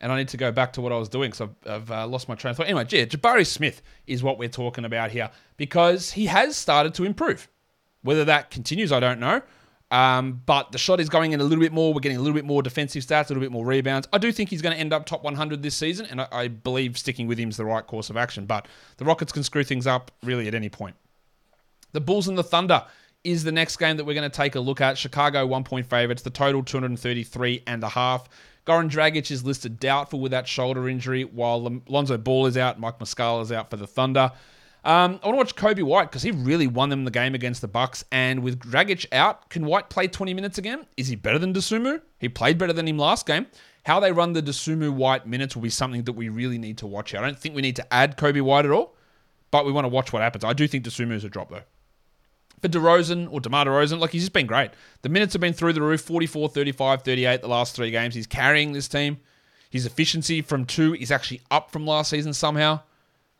and 0.00 0.12
I 0.12 0.16
need 0.18 0.28
to 0.28 0.36
go 0.36 0.52
back 0.52 0.74
to 0.74 0.80
what 0.80 0.92
I 0.92 0.98
was 0.98 1.08
doing 1.08 1.30
because 1.30 1.48
I've, 1.64 1.70
I've 1.70 1.90
uh, 1.90 2.06
lost 2.06 2.28
my 2.28 2.34
train 2.34 2.50
of 2.50 2.58
thought. 2.58 2.66
Anyway, 2.66 2.86
yeah, 2.90 3.04
Jabari 3.04 3.46
Smith 3.46 3.82
is 4.06 4.22
what 4.22 4.38
we're 4.38 4.48
talking 4.48 4.84
about 4.84 5.10
here 5.10 5.30
because 5.56 6.12
he 6.12 6.26
has 6.26 6.56
started 6.56 6.92
to 6.94 7.04
improve. 7.04 7.48
Whether 8.02 8.24
that 8.26 8.50
continues, 8.50 8.92
I 8.92 9.00
don't 9.00 9.20
know. 9.20 9.42
Um, 9.92 10.40
but 10.46 10.72
the 10.72 10.78
shot 10.78 11.00
is 11.00 11.10
going 11.10 11.32
in 11.32 11.40
a 11.42 11.44
little 11.44 11.62
bit 11.62 11.70
more. 11.70 11.92
We're 11.92 12.00
getting 12.00 12.16
a 12.16 12.20
little 12.20 12.34
bit 12.34 12.46
more 12.46 12.62
defensive 12.62 13.04
stats, 13.04 13.26
a 13.26 13.28
little 13.28 13.42
bit 13.42 13.52
more 13.52 13.66
rebounds. 13.66 14.08
I 14.10 14.16
do 14.16 14.32
think 14.32 14.48
he's 14.48 14.62
going 14.62 14.74
to 14.74 14.80
end 14.80 14.90
up 14.90 15.04
top 15.04 15.22
100 15.22 15.62
this 15.62 15.74
season, 15.74 16.06
and 16.06 16.22
I, 16.22 16.28
I 16.32 16.48
believe 16.48 16.96
sticking 16.96 17.26
with 17.26 17.38
him 17.38 17.50
is 17.50 17.58
the 17.58 17.66
right 17.66 17.86
course 17.86 18.08
of 18.08 18.16
action. 18.16 18.46
But 18.46 18.66
the 18.96 19.04
Rockets 19.04 19.32
can 19.32 19.42
screw 19.42 19.62
things 19.62 19.86
up 19.86 20.10
really 20.22 20.48
at 20.48 20.54
any 20.54 20.70
point. 20.70 20.96
The 21.92 22.00
Bulls 22.00 22.26
and 22.26 22.38
the 22.38 22.42
Thunder 22.42 22.82
is 23.22 23.44
the 23.44 23.52
next 23.52 23.76
game 23.76 23.98
that 23.98 24.04
we're 24.04 24.14
going 24.14 24.28
to 24.28 24.34
take 24.34 24.54
a 24.54 24.60
look 24.60 24.80
at. 24.80 24.96
Chicago 24.96 25.46
one 25.46 25.62
point 25.62 25.86
favorites. 25.86 26.22
The 26.22 26.30
total 26.30 26.64
233 26.64 27.62
and 27.66 27.84
a 27.84 27.90
half. 27.90 28.30
Goran 28.66 28.88
Dragic 28.88 29.30
is 29.30 29.44
listed 29.44 29.78
doubtful 29.78 30.20
with 30.20 30.32
that 30.32 30.48
shoulder 30.48 30.88
injury, 30.88 31.24
while 31.24 31.82
Lonzo 31.86 32.16
Ball 32.16 32.46
is 32.46 32.56
out. 32.56 32.80
Mike 32.80 32.98
Muscala 32.98 33.42
is 33.42 33.52
out 33.52 33.68
for 33.68 33.76
the 33.76 33.86
Thunder. 33.86 34.32
Um, 34.84 35.20
I 35.22 35.28
want 35.28 35.48
to 35.48 35.54
watch 35.54 35.56
Coby 35.56 35.82
White 35.82 36.10
because 36.10 36.22
he 36.22 36.32
really 36.32 36.66
won 36.66 36.88
them 36.88 37.04
the 37.04 37.10
game 37.10 37.34
against 37.34 37.60
the 37.60 37.68
Bucks. 37.68 38.04
And 38.10 38.42
with 38.42 38.58
Dragic 38.58 39.06
out, 39.12 39.48
can 39.48 39.64
White 39.64 39.88
play 39.90 40.08
20 40.08 40.34
minutes 40.34 40.58
again? 40.58 40.86
Is 40.96 41.08
he 41.08 41.14
better 41.14 41.38
than 41.38 41.52
Dosunmu? 41.54 42.00
He 42.18 42.28
played 42.28 42.58
better 42.58 42.72
than 42.72 42.88
him 42.88 42.98
last 42.98 43.26
game. 43.26 43.46
How 43.84 44.00
they 44.00 44.12
run 44.12 44.32
the 44.32 44.42
Dosunmu 44.42 44.92
White 44.92 45.26
minutes 45.26 45.54
will 45.54 45.62
be 45.62 45.70
something 45.70 46.02
that 46.04 46.12
we 46.12 46.28
really 46.28 46.58
need 46.58 46.78
to 46.78 46.86
watch. 46.86 47.14
I 47.14 47.20
don't 47.20 47.38
think 47.38 47.54
we 47.54 47.62
need 47.62 47.76
to 47.76 47.94
add 47.94 48.16
Coby 48.16 48.42
White 48.42 48.64
at 48.64 48.72
all, 48.72 48.96
but 49.50 49.64
we 49.64 49.72
want 49.72 49.84
to 49.84 49.88
watch 49.88 50.12
what 50.12 50.22
happens. 50.22 50.44
I 50.44 50.52
do 50.52 50.66
think 50.66 50.84
Dosunmu 50.84 51.12
is 51.12 51.24
a 51.24 51.28
drop 51.28 51.50
though. 51.50 51.62
For 52.60 52.68
DeRozan 52.68 53.28
or 53.32 53.40
DeMar 53.40 53.64
DeRozan, 53.64 53.98
like 53.98 54.10
he's 54.10 54.22
just 54.22 54.32
been 54.32 54.46
great. 54.46 54.70
The 55.02 55.08
minutes 55.08 55.32
have 55.32 55.40
been 55.40 55.52
through 55.52 55.72
the 55.72 55.82
roof 55.82 56.00
44, 56.00 56.48
35, 56.48 57.02
38 57.02 57.40
the 57.40 57.48
last 57.48 57.74
three 57.74 57.90
games. 57.90 58.14
He's 58.14 58.28
carrying 58.28 58.72
this 58.72 58.86
team. 58.86 59.18
His 59.70 59.86
efficiency 59.86 60.42
from 60.42 60.64
two 60.64 60.94
is 60.94 61.10
actually 61.10 61.40
up 61.50 61.72
from 61.72 61.86
last 61.86 62.10
season 62.10 62.32
somehow. 62.32 62.80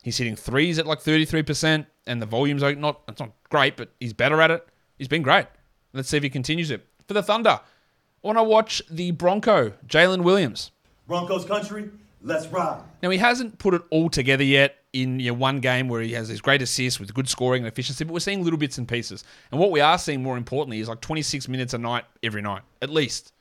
He's 0.03 0.19
hitting 0.19 0.37
threes 0.37 0.79
at 0.79 0.87
like 0.87 1.01
33%, 1.01 1.87
and 2.07 2.21
the 2.21 2.27
volume's 2.27 2.63
like 2.63 2.79
not 2.79 3.01
it's 3.09 3.21
not 3.21 3.31
great, 3.51 3.77
but 3.77 3.91
he's 4.01 4.13
better 4.13 4.41
at 4.41 4.51
it. 4.51 4.67
He's 4.99 5.09
been 5.09 5.23
great. 5.23 5.47
Let's 5.93 6.09
see 6.09 6.17
if 6.17 6.23
he 6.23 6.31
continues 6.31 6.71
it. 6.71 6.87
For 7.07 7.15
the 7.15 7.23
Thunder, 7.23 7.61
I 7.61 8.27
want 8.27 8.39
to 8.39 8.43
watch 8.43 8.83
the 8.91 9.11
Bronco, 9.11 9.71
Jalen 9.87 10.23
Williams. 10.23 10.71
Broncos 11.07 11.45
country, 11.45 11.91
let's 12.23 12.47
ride. 12.47 12.83
Now 13.03 13.11
he 13.11 13.19
hasn't 13.19 13.59
put 13.59 13.75
it 13.75 13.83
all 13.91 14.09
together 14.09 14.45
yet 14.45 14.77
in 14.93 15.21
your 15.21 15.35
one 15.35 15.61
game 15.61 15.89
where 15.89 16.03
he 16.03 16.13
has 16.13 16.29
these 16.29 16.41
great 16.41 16.63
assists 16.63 17.01
with 17.01 17.15
good 17.15 17.29
scoring 17.29 17.63
and 17.63 17.73
efficiency, 17.73 18.05
but 18.05 18.13
we're 18.13 18.21
seeing 18.21 18.45
little 18.45 18.59
bits 18.59 18.79
and 18.79 18.87
pieces. 18.87 19.25
And 19.51 19.61
what 19.61 19.71
we 19.71 19.81
are 19.81 19.99
seeing 19.99 20.23
more 20.23 20.37
importantly 20.37 20.81
is 20.81 20.89
like 20.89 21.01
26 21.01 21.49
minutes 21.49 21.75
a 21.75 21.79
night 21.79 22.05
every 22.23 22.43
night, 22.43 22.63
at 22.81 22.91
least. 22.91 23.33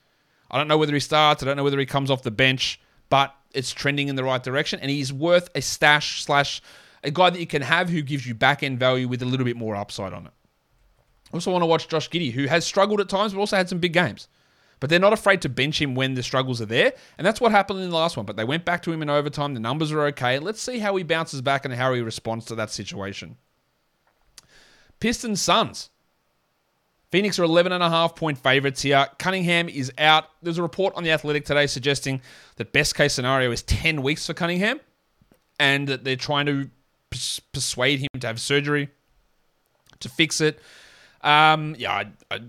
I 0.50 0.58
don't 0.58 0.68
know 0.68 0.78
whether 0.78 0.94
he 0.94 1.00
starts, 1.00 1.44
I 1.44 1.46
don't 1.46 1.58
know 1.58 1.64
whether 1.64 1.80
he 1.80 1.86
comes 1.86 2.12
off 2.12 2.24
the 2.24 2.32
bench, 2.32 2.80
but 3.12 3.36
it's 3.54 3.72
trending 3.72 4.08
in 4.08 4.16
the 4.16 4.24
right 4.24 4.42
direction, 4.42 4.80
and 4.80 4.90
he's 4.90 5.12
worth 5.12 5.50
a 5.54 5.62
stash 5.62 6.24
slash 6.24 6.62
a 7.04 7.12
guy 7.12 7.30
that 7.30 7.40
you 7.40 7.46
can 7.46 7.62
have 7.62 7.90
who 7.90 8.02
gives 8.02 8.26
you 8.26 8.34
back 8.34 8.64
end 8.64 8.80
value 8.80 9.08
with 9.08 9.22
a 9.22 9.26
little 9.26 9.46
bit 9.46 9.58
more 9.58 9.76
upside 9.76 10.14
on 10.14 10.28
it. 10.28 10.32
Also 11.34 11.52
want 11.52 11.62
to 11.62 11.68
watch 11.68 11.88
Josh 11.90 12.10
Giddey, 12.10 12.32
who 12.32 12.46
has 12.48 12.66
struggled 12.66 13.02
at 13.02 13.10
times, 13.10 13.34
but 13.34 13.40
also 13.40 13.58
had 13.58 13.68
some 13.68 13.80
big 13.80 13.94
games. 13.94 14.30
But 14.80 14.90
they're 14.90 15.00
not 15.00 15.14
afraid 15.14 15.42
to 15.42 15.50
bench 15.50 15.82
him 15.82 15.94
when 15.94 16.16
the 16.16 16.24
struggles 16.24 16.62
are 16.62 16.66
there. 16.66 16.94
And 17.18 17.28
that's 17.28 17.40
what 17.40 17.52
happened 17.52 17.82
in 17.82 17.90
the 17.90 17.96
last 17.96 18.18
one. 18.18 18.26
But 18.26 18.36
they 18.36 18.44
went 18.44 18.66
back 18.66 18.82
to 18.84 18.92
him 18.92 19.02
in 19.02 19.10
overtime. 19.10 19.54
The 19.54 19.60
numbers 19.60 19.92
are 19.92 20.02
okay. 20.08 20.40
Let's 20.40 20.62
see 20.62 20.80
how 20.80 20.96
he 20.96 21.04
bounces 21.04 21.42
back 21.42 21.66
and 21.66 21.74
how 21.74 21.94
he 21.94 22.02
responds 22.02 22.46
to 22.46 22.56
that 22.56 22.72
situation. 22.72 23.38
Pistons 25.00 25.40
Suns. 25.40 25.90
Phoenix 27.12 27.38
are 27.38 27.44
11 27.44 27.74
and 27.74 27.84
a 27.84 27.90
half 27.90 28.16
point 28.16 28.38
favorites 28.38 28.82
here. 28.82 29.06
Cunningham 29.20 29.68
is 29.68 29.92
out. 29.98 30.26
There's 30.42 30.58
a 30.58 30.62
report 30.62 30.96
on 30.96 31.04
the 31.04 31.12
Athletic 31.12 31.46
today 31.46 31.68
suggesting 31.68 32.22
that 32.56 32.72
best 32.72 32.96
case 32.96 33.14
scenario 33.14 33.52
is 33.52 33.64
10 33.64 34.02
weeks 34.02 34.26
for 34.26 34.34
Cunningham 34.34 34.80
and 35.60 35.88
that 35.90 36.06
they're 36.06 36.16
trying 36.16 36.46
to 36.46 36.70
persuade 37.52 38.00
him 38.00 38.08
to 38.20 38.28
have 38.28 38.40
surgery 38.40 38.90
to 40.00 40.10
fix 40.10 40.40
it. 40.40 40.60
Um, 41.22 41.76
yeah, 41.78 42.06
I, 42.32 42.42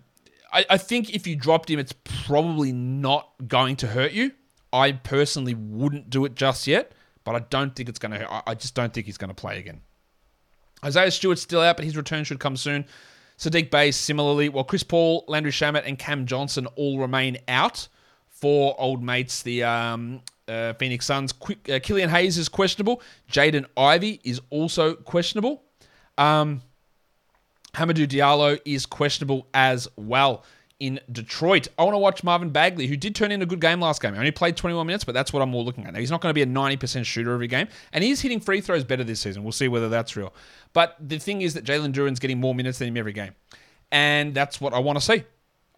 I, 0.52 0.64
I 0.70 0.78
think 0.78 1.12
if 1.12 1.26
you 1.26 1.34
dropped 1.34 1.68
him, 1.68 1.80
it's 1.80 1.94
probably 2.04 2.72
not 2.72 3.30
going 3.48 3.76
to 3.76 3.88
hurt 3.88 4.12
you. 4.12 4.30
I 4.72 4.92
personally 4.92 5.54
wouldn't 5.54 6.08
do 6.08 6.24
it 6.24 6.36
just 6.36 6.68
yet, 6.68 6.92
but 7.24 7.34
I 7.34 7.40
don't 7.40 7.74
think 7.74 7.88
it's 7.88 7.98
going 7.98 8.12
to 8.12 8.18
hurt. 8.18 8.42
I 8.46 8.54
just 8.54 8.76
don't 8.76 8.94
think 8.94 9.06
he's 9.06 9.18
going 9.18 9.28
to 9.28 9.34
play 9.34 9.58
again. 9.58 9.80
Isaiah 10.84 11.10
Stewart's 11.10 11.42
still 11.42 11.60
out, 11.60 11.76
but 11.76 11.84
his 11.84 11.96
return 11.96 12.24
should 12.24 12.40
come 12.40 12.56
soon. 12.56 12.86
Saddiq 13.38 13.70
Bey 13.70 13.90
similarly, 13.90 14.48
while 14.48 14.64
Chris 14.64 14.82
Paul, 14.82 15.24
Landry 15.28 15.52
Shamet, 15.52 15.82
and 15.86 15.98
Cam 15.98 16.26
Johnson 16.26 16.66
all 16.76 16.98
remain 16.98 17.38
out 17.48 17.88
for 18.28 18.74
old 18.78 19.02
mates, 19.02 19.42
the 19.42 19.64
um, 19.64 20.20
uh, 20.48 20.72
Phoenix 20.74 21.06
Suns. 21.06 21.32
Quick, 21.32 21.68
uh, 21.68 21.78
Killian 21.80 22.10
Hayes 22.10 22.38
is 22.38 22.48
questionable. 22.48 23.02
Jaden 23.30 23.66
Ivey 23.76 24.20
is 24.24 24.40
also 24.50 24.94
questionable. 24.94 25.62
Um, 26.18 26.62
Hamidou 27.74 28.06
Diallo 28.06 28.60
is 28.64 28.84
questionable 28.84 29.46
as 29.54 29.88
well 29.96 30.44
in 30.82 30.98
Detroit. 31.12 31.68
I 31.78 31.84
want 31.84 31.94
to 31.94 31.98
watch 31.98 32.24
Marvin 32.24 32.50
Bagley, 32.50 32.88
who 32.88 32.96
did 32.96 33.14
turn 33.14 33.30
in 33.30 33.40
a 33.40 33.46
good 33.46 33.60
game 33.60 33.80
last 33.80 34.02
game. 34.02 34.14
He 34.14 34.18
only 34.18 34.32
played 34.32 34.56
21 34.56 34.84
minutes, 34.84 35.04
but 35.04 35.12
that's 35.12 35.32
what 35.32 35.40
I'm 35.40 35.50
more 35.50 35.62
looking 35.62 35.86
at. 35.86 35.92
Now, 35.92 36.00
he's 36.00 36.10
not 36.10 36.20
going 36.20 36.30
to 36.30 36.34
be 36.34 36.42
a 36.42 36.46
90% 36.46 37.04
shooter 37.04 37.32
every 37.32 37.46
game, 37.46 37.68
and 37.92 38.02
he's 38.02 38.20
hitting 38.20 38.40
free 38.40 38.60
throws 38.60 38.82
better 38.82 39.04
this 39.04 39.20
season. 39.20 39.44
We'll 39.44 39.52
see 39.52 39.68
whether 39.68 39.88
that's 39.88 40.16
real. 40.16 40.34
But 40.72 40.96
the 41.00 41.20
thing 41.20 41.42
is 41.42 41.54
that 41.54 41.64
Jalen 41.64 41.92
Duren's 41.92 42.18
getting 42.18 42.40
more 42.40 42.52
minutes 42.52 42.80
than 42.80 42.88
him 42.88 42.96
every 42.96 43.12
game, 43.12 43.32
and 43.92 44.34
that's 44.34 44.60
what 44.60 44.74
I 44.74 44.80
want 44.80 44.98
to 44.98 45.04
see. 45.04 45.20
Uh, 45.20 45.22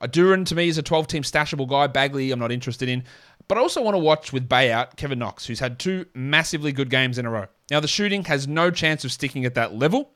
a 0.00 0.08
Duren 0.08 0.44
to 0.46 0.54
me 0.54 0.68
is 0.68 0.76
a 0.78 0.82
12 0.82 1.06
team 1.06 1.22
stashable 1.22 1.68
guy. 1.68 1.86
Bagley, 1.86 2.30
I'm 2.30 2.38
not 2.38 2.50
interested 2.50 2.88
in. 2.88 3.04
But 3.46 3.58
I 3.58 3.60
also 3.60 3.82
want 3.82 3.94
to 3.94 3.98
watch 3.98 4.32
with 4.32 4.48
Bey 4.48 4.72
out 4.72 4.96
Kevin 4.96 5.18
Knox, 5.18 5.46
who's 5.46 5.60
had 5.60 5.78
two 5.78 6.06
massively 6.14 6.72
good 6.72 6.90
games 6.90 7.18
in 7.18 7.26
a 7.26 7.30
row. 7.30 7.46
Now, 7.70 7.80
the 7.80 7.88
shooting 7.88 8.24
has 8.24 8.48
no 8.48 8.70
chance 8.70 9.04
of 9.04 9.12
sticking 9.12 9.44
at 9.44 9.54
that 9.54 9.74
level, 9.74 10.10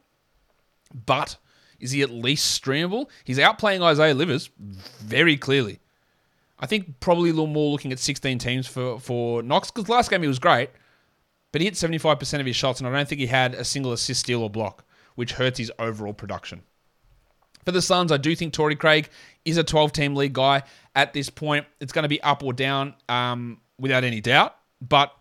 but 1.07 1.37
is 1.81 1.93
he 1.93 2.03
at 2.03 2.11
least 2.11 2.61
streamable? 2.61 3.09
He's 3.25 3.38
outplaying 3.38 3.83
Isaiah 3.83 4.14
Livers 4.14 4.51
very 4.59 5.37
clearly. 5.37 5.81
I 6.59 6.67
think 6.67 6.99
probably 7.01 7.31
a 7.31 7.33
little 7.33 7.47
more 7.47 7.71
looking 7.71 7.93
at 7.93 7.99
16 7.99 8.38
teams 8.38 8.67
for, 8.67 8.99
for 8.99 9.43
Knox 9.43 9.71
because 9.71 9.88
last 9.88 10.11
game 10.11 10.23
he 10.23 10.29
was 10.29 10.41
great, 10.41 10.71
but 11.53 11.61
he 11.61 11.67
hit 11.67 11.75
75% 11.75 12.41
of 12.41 12.47
his 12.47 12.57
shots, 12.57 12.81
and 12.81 12.88
I 12.88 12.93
don't 12.93 13.09
think 13.09 13.21
he 13.21 13.29
had 13.29 13.55
a 13.55 13.64
single 13.64 13.93
assist, 13.93 14.21
steal, 14.21 14.43
or 14.43 14.51
block, 14.51 14.85
which 15.14 15.33
hurts 15.33 15.59
his 15.59 15.73
overall 15.79 16.12
production. 16.12 16.62
For 17.64 17.73
the 17.73 17.83
Suns, 17.83 18.11
I 18.11 18.17
do 18.17 18.35
think 18.35 18.53
Torrey 18.53 18.77
Craig 18.77 19.09
is 19.45 19.57
a 19.57 19.64
12 19.64 19.93
team 19.93 20.17
league 20.17 20.33
guy 20.33 20.62
at 20.97 21.12
this 21.12 21.31
point. 21.31 21.67
It's 21.81 21.93
going 21.93 22.05
to 22.05 22.09
be 22.09 22.21
up 22.23 22.43
or 22.43 22.53
down 22.53 22.95
um, 23.09 23.61
without 23.79 24.05
any 24.05 24.21
doubt, 24.21 24.57
but 24.81 25.14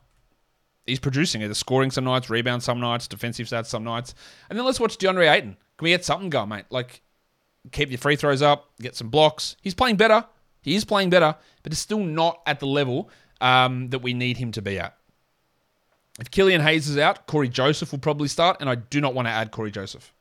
he's 0.86 1.00
producing 1.00 1.44
either 1.44 1.54
scoring 1.54 1.92
some 1.92 2.06
nights, 2.06 2.30
rebound 2.30 2.64
some 2.64 2.80
nights, 2.80 3.08
defensive 3.08 3.48
stats 3.48 3.68
some 3.68 3.84
nights. 3.84 4.16
And 4.50 4.58
then 4.58 4.66
let's 4.66 4.80
watch 4.80 4.98
DeAndre 4.98 5.32
Ayton. 5.32 5.58
Can 5.78 5.86
we 5.86 5.90
get 5.90 6.06
something 6.06 6.30
going, 6.30 6.50
mate? 6.50 6.66
Like, 6.70 7.02
keep 7.72 7.90
your 7.90 7.98
free 7.98 8.16
throws 8.16 8.42
up, 8.42 8.72
get 8.80 8.96
some 8.96 9.10
blocks. 9.10 9.56
He's 9.62 9.76
playing 9.76 9.98
better. 9.98 10.26
He 10.62 10.76
is 10.76 10.86
playing 10.86 11.10
better, 11.10 11.36
but 11.64 11.72
it's 11.72 11.82
still 11.82 12.04
not 12.04 12.42
at 12.46 12.60
the 12.60 12.68
level 12.68 13.10
um, 13.40 13.90
that 13.90 14.00
we 14.00 14.14
need 14.14 14.38
him 14.38 14.52
to 14.54 14.62
be 14.62 14.80
at. 14.80 14.98
If 16.20 16.32
Killian 16.32 16.62
Hayes 16.62 16.90
is 16.90 16.98
out, 16.98 17.28
Cory 17.28 17.48
Joseph 17.48 17.92
will 17.92 18.00
probably 18.00 18.28
start, 18.28 18.58
and 18.60 18.70
I 18.70 18.76
do 18.76 19.00
not 19.00 19.14
want 19.14 19.28
to 19.28 19.32
add 19.32 19.52
Cory 19.52 19.72
Joseph. 19.72 20.14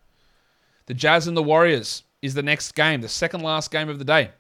The 0.87 0.95
Jazz 0.95 1.27
and 1.27 1.37
the 1.37 1.43
Warriors 1.43 2.03
is 2.23 2.35
the 2.35 2.43
next 2.43 2.75
game, 2.75 3.01
the 3.01 3.09
second 3.09 3.41
last 3.41 3.71
game 3.71 3.89
of 3.89 3.99
the 3.99 4.05
day. 4.05 4.31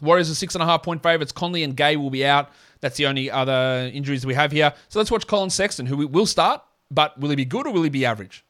Warriors 0.00 0.30
are 0.30 0.34
six 0.34 0.54
and 0.54 0.62
a 0.62 0.66
half 0.66 0.82
point 0.82 1.02
favorites. 1.02 1.32
Conley 1.32 1.64
and 1.64 1.76
Gay 1.76 1.96
will 1.96 2.10
be 2.10 2.24
out. 2.24 2.50
That's 2.80 2.96
the 2.96 3.06
only 3.06 3.30
other 3.30 3.90
injuries 3.92 4.24
we 4.24 4.34
have 4.34 4.52
here. 4.52 4.72
So 4.88 4.98
let's 4.98 5.10
watch 5.10 5.26
Collin 5.26 5.50
Sexton, 5.50 5.86
who 5.86 6.06
will 6.06 6.26
start, 6.26 6.62
but 6.90 7.18
will 7.18 7.30
he 7.30 7.36
be 7.36 7.44
good 7.44 7.66
or 7.66 7.72
will 7.72 7.82
he 7.82 7.90
be 7.90 8.04
average? 8.04 8.44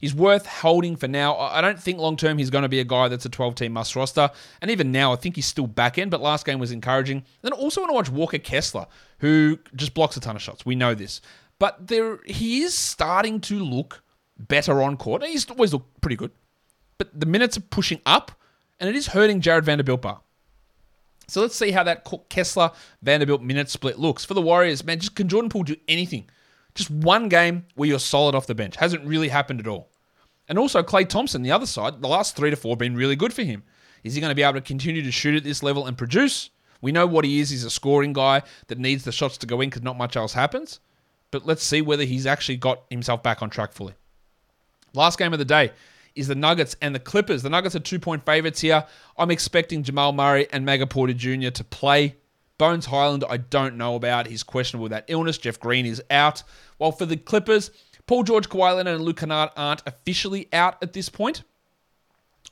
He's 0.00 0.14
worth 0.14 0.46
holding 0.46 0.96
for 0.96 1.08
now. 1.08 1.36
I 1.36 1.60
don't 1.60 1.78
think 1.78 1.98
long 1.98 2.16
term 2.16 2.38
he's 2.38 2.48
going 2.48 2.62
to 2.62 2.68
be 2.68 2.80
a 2.80 2.84
guy 2.84 3.08
that's 3.08 3.26
a 3.26 3.28
12 3.28 3.54
team 3.54 3.72
must 3.72 3.94
roster. 3.94 4.30
And 4.62 4.70
even 4.70 4.90
now, 4.90 5.12
I 5.12 5.16
think 5.16 5.36
he's 5.36 5.46
still 5.46 5.66
back 5.66 5.98
in, 5.98 6.08
but 6.08 6.22
last 6.22 6.46
game 6.46 6.58
was 6.58 6.72
encouraging. 6.72 7.22
Then 7.42 7.52
also 7.52 7.82
want 7.82 7.90
to 7.90 7.94
watch 7.94 8.10
Walker 8.10 8.38
Kessler, 8.38 8.86
who 9.18 9.58
just 9.76 9.92
blocks 9.92 10.16
a 10.16 10.20
ton 10.20 10.36
of 10.36 10.42
shots. 10.42 10.64
We 10.64 10.74
know 10.74 10.94
this. 10.94 11.20
But 11.58 11.88
there, 11.88 12.18
he 12.24 12.62
is 12.62 12.72
starting 12.72 13.40
to 13.42 13.62
look 13.62 14.02
better 14.38 14.80
on 14.82 14.96
court. 14.96 15.22
He's 15.22 15.48
always 15.50 15.74
looked 15.74 16.00
pretty 16.00 16.16
good. 16.16 16.30
But 16.96 17.18
the 17.18 17.26
minutes 17.26 17.58
are 17.58 17.62
pushing 17.62 18.00
up, 18.06 18.32
and 18.78 18.88
it 18.88 18.96
is 18.96 19.08
hurting 19.08 19.42
Jarred 19.42 19.66
Vanderbilt 19.66 20.00
bar. 20.00 20.22
So 21.28 21.42
let's 21.42 21.54
see 21.54 21.70
how 21.70 21.82
that 21.84 22.08
Kessler 22.30 22.72
Vanderbilt 23.02 23.42
minute 23.42 23.68
split 23.68 23.98
looks. 23.98 24.24
For 24.24 24.34
the 24.34 24.42
Warriors, 24.42 24.82
man, 24.82 24.98
just 24.98 25.14
can 25.14 25.28
Jordan 25.28 25.50
Poole 25.50 25.62
do 25.62 25.76
anything? 25.86 26.28
Just 26.74 26.90
one 26.90 27.28
game 27.28 27.66
where 27.74 27.88
you're 27.88 27.98
solid 27.98 28.34
off 28.34 28.46
the 28.46 28.54
bench. 28.54 28.76
Hasn't 28.76 29.04
really 29.04 29.28
happened 29.28 29.60
at 29.60 29.66
all. 29.66 29.88
And 30.48 30.58
also 30.58 30.82
Klay 30.82 31.08
Thompson, 31.08 31.42
the 31.42 31.52
other 31.52 31.66
side, 31.66 32.02
the 32.02 32.08
last 32.08 32.36
three 32.36 32.50
to 32.50 32.56
four 32.56 32.76
been 32.76 32.96
really 32.96 33.16
good 33.16 33.32
for 33.32 33.42
him. 33.42 33.62
Is 34.02 34.14
he 34.14 34.20
going 34.20 34.30
to 34.30 34.34
be 34.34 34.42
able 34.42 34.54
to 34.54 34.60
continue 34.60 35.02
to 35.02 35.12
shoot 35.12 35.36
at 35.36 35.44
this 35.44 35.62
level 35.62 35.86
and 35.86 35.96
produce? 35.96 36.50
We 36.80 36.92
know 36.92 37.06
what 37.06 37.24
he 37.24 37.40
is. 37.40 37.50
He's 37.50 37.64
a 37.64 37.70
scoring 37.70 38.12
guy 38.12 38.42
that 38.68 38.78
needs 38.78 39.04
the 39.04 39.12
shots 39.12 39.36
to 39.38 39.46
go 39.46 39.60
in 39.60 39.68
because 39.68 39.82
not 39.82 39.98
much 39.98 40.16
else 40.16 40.32
happens. 40.32 40.80
But 41.30 41.46
let's 41.46 41.62
see 41.62 41.82
whether 41.82 42.04
he's 42.04 42.26
actually 42.26 42.56
got 42.56 42.82
himself 42.90 43.22
back 43.22 43.42
on 43.42 43.50
track 43.50 43.72
fully. 43.72 43.94
Last 44.94 45.18
game 45.18 45.32
of 45.32 45.38
the 45.38 45.44
day 45.44 45.72
is 46.16 46.26
the 46.26 46.34
Nuggets 46.34 46.74
and 46.82 46.94
the 46.94 46.98
Clippers. 46.98 47.42
The 47.42 47.50
Nuggets 47.50 47.76
are 47.76 47.80
two 47.80 48.00
point 48.00 48.24
favorites 48.24 48.60
here. 48.60 48.84
I'm 49.16 49.30
expecting 49.30 49.82
Jamal 49.82 50.12
Murray 50.12 50.48
and 50.52 50.64
Maga 50.64 50.86
Porter 50.86 51.12
Jr. 51.12 51.50
to 51.50 51.64
play. 51.64 52.16
Bones 52.60 52.84
Hyland, 52.84 53.24
I 53.26 53.38
don't 53.38 53.78
know 53.78 53.94
about. 53.94 54.26
He's 54.26 54.42
questionable 54.42 54.82
with 54.82 54.92
that 54.92 55.06
illness. 55.08 55.38
Jeff 55.38 55.58
Green 55.58 55.86
is 55.86 56.02
out. 56.10 56.42
While 56.76 56.92
for 56.92 57.06
the 57.06 57.16
Clippers, 57.16 57.70
Paul 58.06 58.22
George, 58.22 58.50
Kawhi 58.50 58.76
Leonard, 58.76 58.96
and 58.96 59.02
Luke 59.02 59.16
Kennard 59.16 59.48
aren't 59.56 59.82
officially 59.86 60.46
out 60.52 60.76
at 60.82 60.92
this 60.92 61.08
point. 61.08 61.42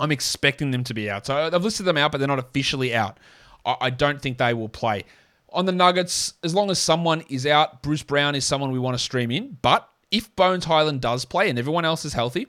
I'm 0.01 0.11
expecting 0.11 0.71
them 0.71 0.83
to 0.85 0.95
be 0.95 1.11
out. 1.11 1.27
So 1.27 1.37
I've 1.37 1.63
listed 1.63 1.85
them 1.85 1.99
out, 1.99 2.11
but 2.11 2.19
they're 2.19 2.27
not 2.27 2.39
officially 2.39 2.95
out. 2.95 3.19
I 3.67 3.91
don't 3.91 4.19
think 4.23 4.39
they 4.39 4.55
will 4.55 4.71
play. 4.71 5.05
On 5.53 5.67
the 5.67 5.73
Nuggets, 5.73 6.33
as 6.43 6.55
long 6.55 6.71
as 6.71 6.79
someone 6.79 7.23
is 7.29 7.45
out, 7.45 7.83
Bruce 7.83 8.03
Brown 8.03 8.35
is 8.35 8.47
someone 8.47 8.73
we 8.73 8.79
want 8.79 8.97
to 8.97 9.05
stream 9.05 9.31
in. 9.31 9.59
But 9.61 9.87
if 10.11 10.35
Bones 10.37 10.65
Hyland 10.65 11.03
does 11.03 11.27
play 11.27 11.51
and 11.51 11.59
everyone 11.59 11.85
else 11.85 12.07
is 12.07 12.15
healthy, 12.15 12.47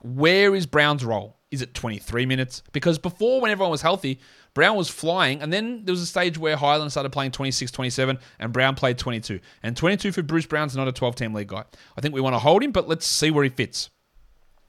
where 0.00 0.54
is 0.54 0.64
Brown's 0.64 1.04
role? 1.04 1.36
Is 1.52 1.62
it 1.62 1.74
23 1.74 2.26
minutes? 2.26 2.62
Because 2.72 2.98
before, 2.98 3.40
when 3.40 3.50
everyone 3.50 3.70
was 3.70 3.82
healthy, 3.82 4.18
Brown 4.54 4.76
was 4.76 4.88
flying, 4.88 5.40
and 5.42 5.52
then 5.52 5.84
there 5.84 5.92
was 5.92 6.00
a 6.00 6.06
stage 6.06 6.38
where 6.38 6.56
Hyland 6.56 6.90
started 6.90 7.12
playing 7.12 7.30
26 7.30 7.70
27, 7.70 8.18
and 8.38 8.52
Brown 8.52 8.74
played 8.74 8.98
22. 8.98 9.38
And 9.62 9.76
22 9.76 10.12
for 10.12 10.22
Bruce 10.22 10.46
Brown's 10.46 10.74
not 10.74 10.88
a 10.88 10.92
12 10.92 11.14
team 11.14 11.34
league 11.34 11.48
guy. 11.48 11.64
I 11.96 12.00
think 12.00 12.14
we 12.14 12.20
want 12.20 12.34
to 12.34 12.38
hold 12.38 12.62
him, 12.62 12.72
but 12.72 12.88
let's 12.88 13.06
see 13.06 13.30
where 13.30 13.44
he 13.44 13.50
fits. 13.50 13.90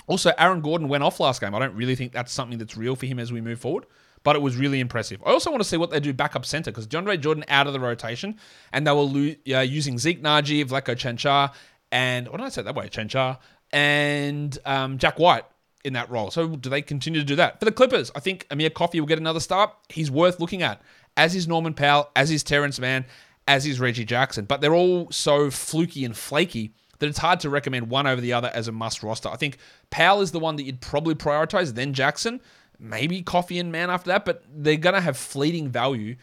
Also, 0.06 0.34
Aaron 0.38 0.62
Gordon 0.62 0.90
went 0.90 1.04
off 1.04 1.20
last 1.20 1.40
game. 1.40 1.56
I 1.56 1.60
don't 1.60 1.76
really 1.76 1.96
think 1.96 2.12
that's 2.12 2.32
something 2.32 2.60
that's 2.60 2.76
real 2.76 2.96
for 2.98 3.06
him 3.06 3.18
as 3.18 3.32
we 3.32 3.40
move 3.40 3.60
forward, 3.60 3.86
but 4.24 4.36
it 4.36 4.42
was 4.42 4.58
really 4.58 4.82
impressive. 4.82 5.24
I 5.26 5.32
also 5.32 5.50
want 5.50 5.64
to 5.64 5.68
see 5.68 5.78
what 5.78 5.90
they 5.90 6.02
do 6.02 6.12
backup 6.14 6.46
center 6.46 6.72
because 6.72 6.86
John 6.86 7.06
Ray 7.06 7.18
Jordan 7.18 7.46
out 7.48 7.68
of 7.68 7.74
the 7.74 7.80
rotation, 7.80 8.38
and 8.74 8.86
they 8.86 8.92
were 8.92 9.02
lo- 9.02 9.36
uh, 9.56 9.62
using 9.62 9.98
Zeke 9.98 10.22
Nnaji, 10.22 10.66
Vlatko 10.66 10.96
Cancar, 10.96 11.54
and 11.94 12.28
what 12.28 12.38
did 12.40 12.46
I 12.46 12.50
say 12.50 12.62
that 12.64 12.76
way? 12.76 12.90
Cancar 12.90 13.38
and 13.72 14.58
um, 14.66 14.98
Jack 14.98 15.18
White 15.20 15.46
in 15.84 15.94
that 15.94 16.10
role. 16.10 16.32
So 16.32 16.56
do 16.56 16.70
they 16.70 16.82
continue 16.82 17.20
to 17.20 17.26
do 17.26 17.36
that? 17.36 17.60
For 17.60 17.66
the 17.66 17.72
Clippers, 17.72 18.12
I 18.16 18.20
think 18.20 18.48
Amir 18.52 18.70
Coffey 18.70 19.00
will 19.00 19.08
get 19.08 19.20
another 19.20 19.40
start. 19.40 19.74
He's 19.90 20.10
worth 20.10 20.40
looking 20.40 20.62
at, 20.62 20.82
as 21.18 21.36
is 21.36 21.48
Norman 21.48 21.74
Powell, 21.74 22.10
as 22.16 22.32
is 22.32 22.44
Terance 22.44 22.80
Mann, 22.80 23.06
as 23.48 23.66
is 23.66 23.80
Reggie 23.80 24.06
Jackson. 24.06 24.46
But 24.46 24.62
they're 24.62 24.76
all 24.76 25.12
so 25.12 25.50
fluky 25.52 26.06
and 26.06 26.16
flaky 26.16 26.74
that 27.00 27.08
it's 27.08 27.20
hard 27.20 27.40
to 27.42 27.50
recommend 27.50 27.90
one 27.90 28.08
over 28.08 28.22
the 28.22 28.34
other 28.34 28.50
as 28.54 28.68
a 28.68 28.72
must 28.72 29.04
roster. 29.04 29.30
I 29.30 29.36
think 29.36 29.58
Powell 29.90 30.22
is 30.22 30.32
the 30.32 30.40
one 30.40 30.56
that 30.56 30.64
you'd 30.64 30.82
probably 30.82 31.16
prioritize, 31.16 31.74
then 31.74 31.94
Jackson, 31.94 32.40
maybe 32.80 33.22
Coffey 33.22 33.60
and 33.60 33.72
Mann 33.72 33.90
after 33.90 34.10
that, 34.10 34.26
but 34.26 34.44
they're 34.54 34.78
going 34.78 34.96
to 34.96 35.02
have 35.02 35.18
fleeting 35.18 35.70
value 35.70 36.16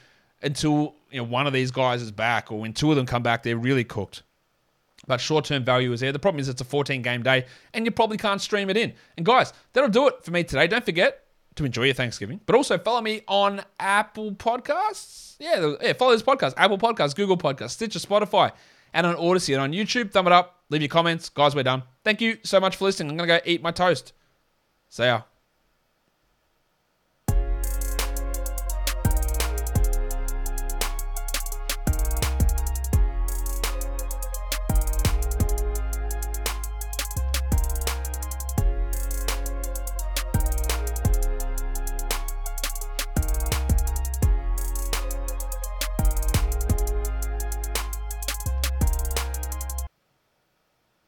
until 0.42 0.94
you 1.10 1.18
know 1.18 1.24
one 1.24 1.46
of 1.46 1.52
these 1.52 1.70
guys 1.70 2.00
is 2.00 2.10
back 2.10 2.50
or 2.50 2.60
when 2.60 2.72
two 2.72 2.90
of 2.90 2.96
them 2.96 3.06
come 3.06 3.22
back, 3.22 3.42
they're 3.42 3.58
really 3.58 3.84
cooked. 3.84 4.22
But 5.10 5.20
short 5.20 5.44
term 5.44 5.64
value 5.64 5.90
is 5.90 5.98
there. 5.98 6.12
The 6.12 6.20
problem 6.20 6.38
is 6.40 6.48
it's 6.48 6.60
a 6.60 6.64
14 6.64 7.02
game 7.02 7.24
day 7.24 7.44
and 7.74 7.84
you 7.84 7.90
probably 7.90 8.16
can't 8.16 8.40
stream 8.40 8.70
it 8.70 8.76
in. 8.76 8.92
And 9.16 9.26
guys, 9.26 9.52
that'll 9.72 9.90
do 9.90 10.06
it 10.06 10.22
for 10.22 10.30
me 10.30 10.44
today. 10.44 10.68
Don't 10.68 10.84
forget 10.84 11.24
to 11.56 11.64
enjoy 11.64 11.86
your 11.86 11.94
Thanksgiving, 11.94 12.40
but 12.46 12.54
also 12.54 12.78
follow 12.78 13.00
me 13.00 13.22
on 13.26 13.60
Apple 13.80 14.30
Podcasts. 14.30 15.34
Yeah, 15.40 15.74
yeah 15.82 15.94
follow 15.94 16.12
this 16.12 16.22
podcast 16.22 16.54
Apple 16.56 16.78
Podcasts, 16.78 17.16
Google 17.16 17.36
Podcasts, 17.36 17.70
Stitcher, 17.70 17.98
Spotify, 17.98 18.52
and 18.94 19.04
on 19.04 19.16
Audacy 19.16 19.52
and 19.52 19.60
on 19.60 19.72
YouTube. 19.72 20.12
Thumb 20.12 20.28
it 20.28 20.32
up, 20.32 20.60
leave 20.68 20.80
your 20.80 20.88
comments. 20.88 21.28
Guys, 21.28 21.56
we're 21.56 21.64
done. 21.64 21.82
Thank 22.04 22.20
you 22.20 22.38
so 22.44 22.60
much 22.60 22.76
for 22.76 22.84
listening. 22.84 23.10
I'm 23.10 23.16
going 23.16 23.28
to 23.28 23.34
go 23.34 23.50
eat 23.50 23.62
my 23.62 23.72
toast. 23.72 24.12
See 24.90 25.02
ya. 25.02 25.22